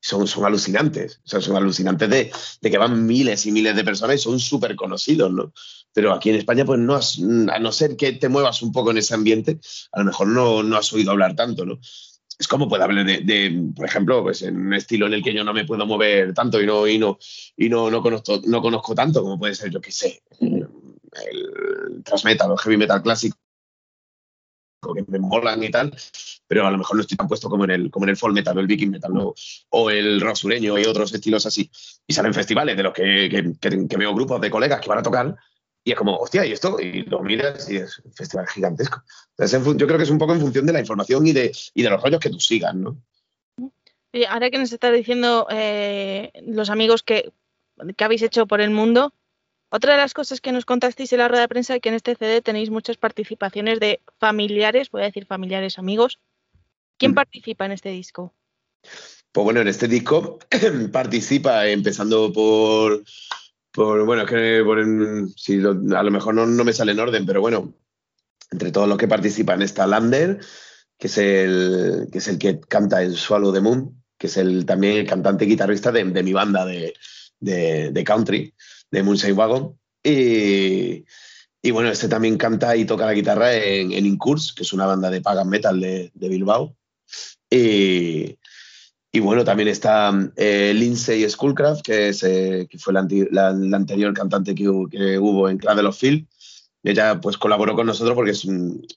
[0.02, 2.32] son, son alucinantes, o sea, son alucinantes de,
[2.62, 5.54] de, que van miles y miles de personas y son súper conocidos, ¿no?
[5.93, 8.91] Pero aquí en España, pues no has, a no ser que te muevas un poco
[8.91, 9.60] en ese ambiente,
[9.91, 11.80] a lo mejor no, no has oído hablar tanto, ¿no?
[12.39, 15.43] es como puede hablar de, por ejemplo, pues en un estilo en el que yo
[15.43, 17.20] no me puedo mover tanto y no, y no,
[17.58, 22.24] y no, no, conozco, no conozco tanto, como puede ser, yo qué sé, el thrash
[22.24, 23.38] metal o heavy metal clásico
[24.80, 25.96] que me molan y tal,
[26.48, 28.34] pero a lo mejor no estoy tan puesto como en el, como en el folk
[28.34, 29.12] metal o el viking metal
[29.70, 31.70] o el rock sureño y otros estilos así.
[32.08, 35.04] Y salen festivales de los que, que, que, veo grupos de colegas que van a
[35.04, 35.36] tocar
[35.84, 36.80] y es como, hostia, ¿y esto?
[36.80, 39.02] Y lo miras y es un festival gigantesco.
[39.38, 41.84] Entonces, yo creo que es un poco en función de la información y de, y
[41.84, 42.98] de los rollos que tú sigas, ¿no?
[44.28, 47.32] Ahora que nos está diciendo eh, los amigos que,
[47.96, 49.14] que, habéis hecho por el mundo,
[49.70, 51.95] otra de las cosas que nos contasteis en la rueda de prensa es que en
[51.95, 56.20] este CD tenéis muchas participaciones de familiares, voy a decir familiares, amigos.
[56.97, 57.15] ¿Quién mm.
[57.15, 58.34] participa en este disco?
[59.32, 60.39] Pues bueno, en este disco
[60.91, 63.03] participa empezando por
[63.76, 64.63] bueno, es que
[65.36, 67.74] si a lo mejor no, me sale en orden, pero bueno,
[68.51, 70.39] entre todos los que participan está Lander,
[70.97, 74.65] que es el que, es el que canta en Swallow the Moon, que es el,
[74.65, 76.93] también el cantante guitarrista de, mi banda de,
[77.39, 78.53] de, country,
[78.92, 79.78] de Moonshine Wagon.
[80.04, 81.06] Y,
[81.62, 84.86] y, bueno, este también canta y toca la guitarra en, en Incurs, que es una
[84.86, 86.76] banda de pagan metal de, de Bilbao.
[87.50, 88.38] Y,
[89.12, 94.54] y bueno, también está eh, Lindsay Schoolcraft, que, es, eh, que fue la, anterior cantante
[94.54, 96.28] que, que, hubo en Clan of Field.
[96.84, 98.48] Ella pues colaboró con nosotros porque es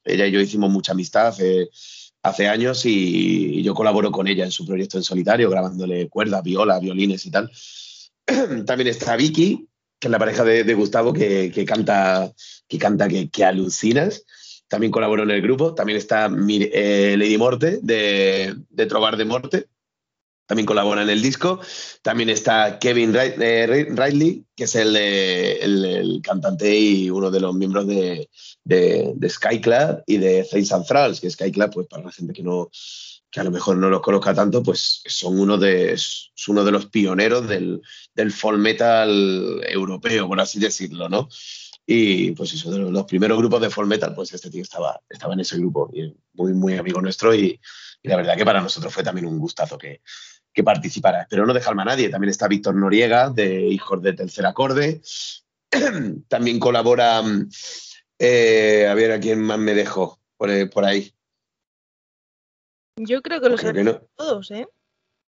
[0.05, 1.71] ella y yo hicimos mucha amistad hace,
[2.23, 6.79] hace años y, yo colaboro con ella en su proyecto en solitario, grabándole cuerdas, viola,
[6.79, 7.51] violines y tal.
[8.67, 9.67] también está Vicky,
[10.03, 12.33] que es la pareja de, Gustavo, que, que, canta,
[12.67, 14.25] que, canta que, que alucinas
[14.67, 15.75] también colaboró en el grupo.
[15.75, 19.67] También está eh, Lady Morte, de, de Trobar de Morte,
[20.47, 21.61] también colabora en el disco.
[22.03, 28.29] También está Kevin eh, Riley, que es el, cantante y uno de los miembros de,
[28.65, 32.43] de, de Skyclad y de Things and Thralls, que Skyclad, pues para la gente que
[32.43, 32.71] no
[33.33, 35.99] que a lo mejor no los conozca tanto, pues son uno de,
[36.49, 37.81] uno de los pioneros del,
[38.15, 41.29] del folk metal europeo, por así decirlo, ¿no?
[41.87, 45.33] Y pues eso, de los primeros grupos de folk metal, pues este tío estaba, estaba
[45.33, 47.59] en ese grupo y muy, muy amigo nuestro y,
[48.05, 50.03] la verdad que para nosotros fue también un gustazo que,
[50.53, 51.27] que participara.
[51.31, 52.09] Pero no dejarme a nadie.
[52.09, 55.01] También está Víctor Noriega, de Hijos de Tercer Acorde.
[56.29, 57.23] También colabora,
[58.19, 61.15] eh, a ver a quién más me dejó por, eh, ahí.
[62.97, 64.67] Yo creo que los he dicho todos, ¿eh?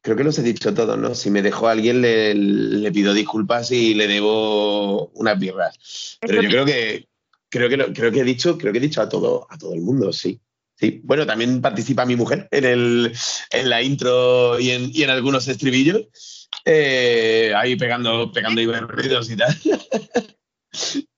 [0.03, 1.15] Creo que los he dicho todos, ¿no?
[1.15, 6.19] Si me dejó alguien, le, pido disculpas y le debo unas birras.
[6.21, 7.09] Pero yo creo que
[7.49, 9.81] creo que creo que he dicho, creo que he dicho a todo, a todo el
[9.81, 10.41] mundo, sí.
[10.75, 13.13] Sí, bueno, también participa mi mujer en, el,
[13.51, 19.37] en la intro y en, y en algunos estribillos, eh, ahí pegando, pegando y y
[19.37, 19.57] tal.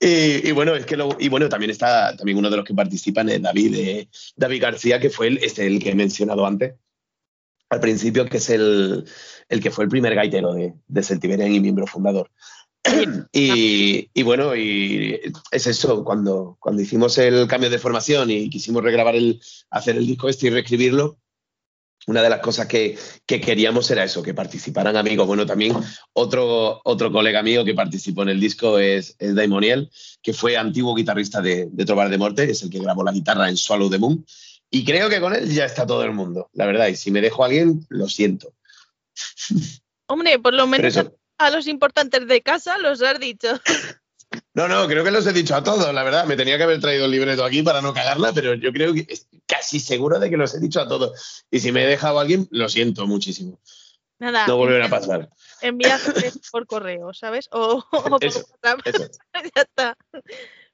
[0.00, 3.40] y, bueno, es que y bueno, también está también uno de los que participan es
[3.40, 6.74] David, eh, David García, que fue el, este, el que he mencionado antes
[7.70, 9.04] al principio, que es el,
[9.48, 12.30] el que fue el primer gaitero de, de y miembro fundador.
[13.32, 19.16] Y, bueno, y es eso, cuando, cuando hicimos el cambio de formación y quisimos regrabar
[19.16, 19.40] el,
[19.70, 21.18] hacer el disco este y reescribirlo,
[22.06, 25.26] una de las cosas que, queríamos era eso, que participaran amigos.
[25.26, 25.74] Bueno, también
[26.12, 29.90] otro, otro colega mío que participó en el disco es, es Daimoniel,
[30.22, 33.48] que fue antiguo guitarrista de, de Trobar de Morte, es el que grabó la guitarra
[33.48, 34.24] en Swallow the Moon.
[34.70, 36.88] Y creo que con él ya está todo el mundo, la verdad.
[36.88, 38.52] Y si me dejo a alguien, lo siento.
[40.06, 40.98] Hombre, por lo menos
[41.38, 43.48] a los importantes de casa los has dicho.
[44.52, 46.26] No, no, creo que los he dicho a todos, la verdad.
[46.26, 49.06] Me tenía que haber traído el libreto aquí para no cagarla, pero yo creo que
[49.46, 51.44] casi seguro de que los he dicho a todos.
[51.50, 53.60] Y si me he dejado a alguien, lo siento muchísimo.
[54.18, 54.46] Nada.
[54.46, 55.28] No volverá a pasar.
[55.60, 57.48] Envíate por correo, ¿sabes?
[57.52, 58.80] O, por WhatsApp.
[59.54, 59.96] ya está.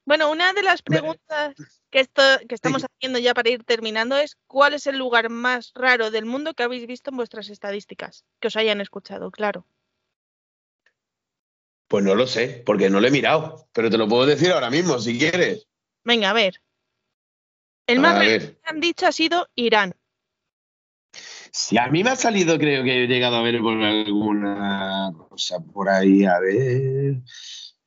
[0.05, 1.55] Bueno, una de las preguntas
[1.91, 5.73] que, esto, que estamos haciendo ya para ir terminando es ¿cuál es el lugar más
[5.75, 8.25] raro del mundo que habéis visto en vuestras estadísticas?
[8.41, 9.66] Que os hayan escuchado, claro.
[11.87, 14.71] Pues no lo sé, porque no lo he mirado, pero te lo puedo decir ahora
[14.71, 15.66] mismo, si quieres.
[16.05, 16.61] Venga, a ver.
[17.91, 19.95] El más que han dicho ha sido Irán.
[21.53, 25.59] Si a mí me ha salido, creo que he llegado a ver por alguna cosa
[25.59, 27.22] por ahí, a ver.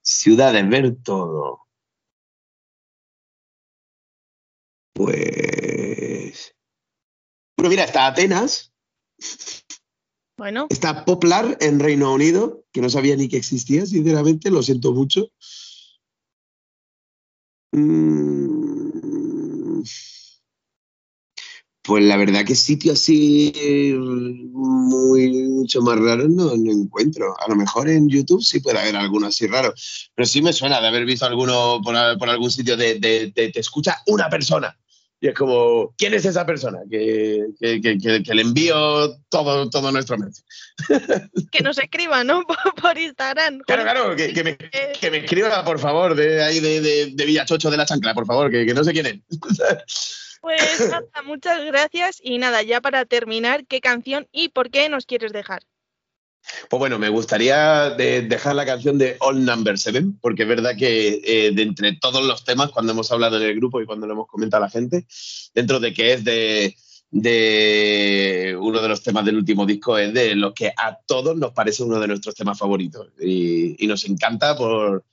[0.02, 1.62] Ciudades, ver todo.
[4.94, 6.54] Pues.
[7.56, 8.74] Bueno, mira, está Atenas.
[10.38, 10.68] Bueno.
[10.70, 15.32] Está Poplar en Reino Unido, que no sabía ni que existía, sinceramente, lo siento mucho.
[17.72, 18.63] Mm.
[21.82, 23.54] Pues la verdad que sitio así
[23.94, 25.32] muy
[25.64, 27.36] mucho más raro no, encuentro.
[27.40, 29.74] A lo mejor en YouTube sí puede haber alguno así raro,
[30.16, 34.30] pero sí me suena de haber visto alguno por, algún sitio de, te escucha una
[34.30, 34.78] persona.
[35.24, 36.80] Y es como, ¿quién es esa persona?
[36.92, 40.44] Que, le envío todo, todo nuestro mes.
[41.50, 42.44] Que nos escriba, ¿no?
[42.82, 43.60] Por, Instagram.
[43.60, 47.86] Claro, claro, que, me, escriba, por favor, de ahí de, de, de Villachocho de la
[47.86, 49.20] Chancla, por favor, que, no sé quién es.
[50.42, 52.20] Pues nada, muchas gracias.
[52.22, 55.64] Y nada, ya para terminar, ¿qué canción y por qué nos quieres dejar?
[56.70, 61.22] Pues bueno, me gustaría dejar la canción de All Number Seven, porque es verdad que
[61.24, 64.14] eh, de entre todos los temas, cuando hemos hablado en el grupo y cuando lo
[64.14, 65.06] hemos comentado a la gente,
[65.54, 66.76] dentro de que es de,
[68.60, 71.84] uno de los temas del último disco, es de los que a todos nos parece
[71.84, 73.08] uno de nuestros temas favoritos.
[73.22, 75.06] Y, nos encanta por,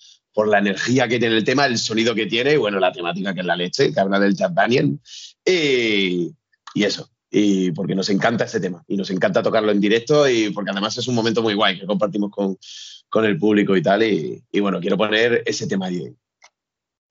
[0.47, 3.41] la energía que tiene el tema, el sonido que tiene y bueno, la temática que
[3.41, 4.99] es la leche, que habla del Chad Daniel.
[5.45, 6.33] y
[6.75, 10.73] eso y porque nos encanta ese tema y nos encanta tocarlo en directo y porque
[10.73, 14.81] además es un momento muy guay que compartimos con, el público y tal y, bueno,
[14.81, 16.13] quiero poner ese tema ahí.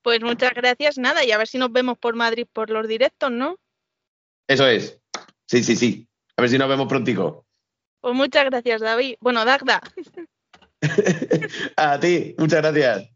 [0.02, 3.30] Pues muchas gracias, nada, y a ver si nos vemos por Madrid por los directos,
[3.30, 3.56] ¿no?
[4.46, 4.98] Eso es,
[5.46, 7.46] sí, sí, sí, a ver si nos vemos prontico.
[8.00, 9.16] Pues muchas gracias, David.
[9.20, 9.82] Bueno, Dagda.
[11.76, 13.09] a ti, muchas gracias.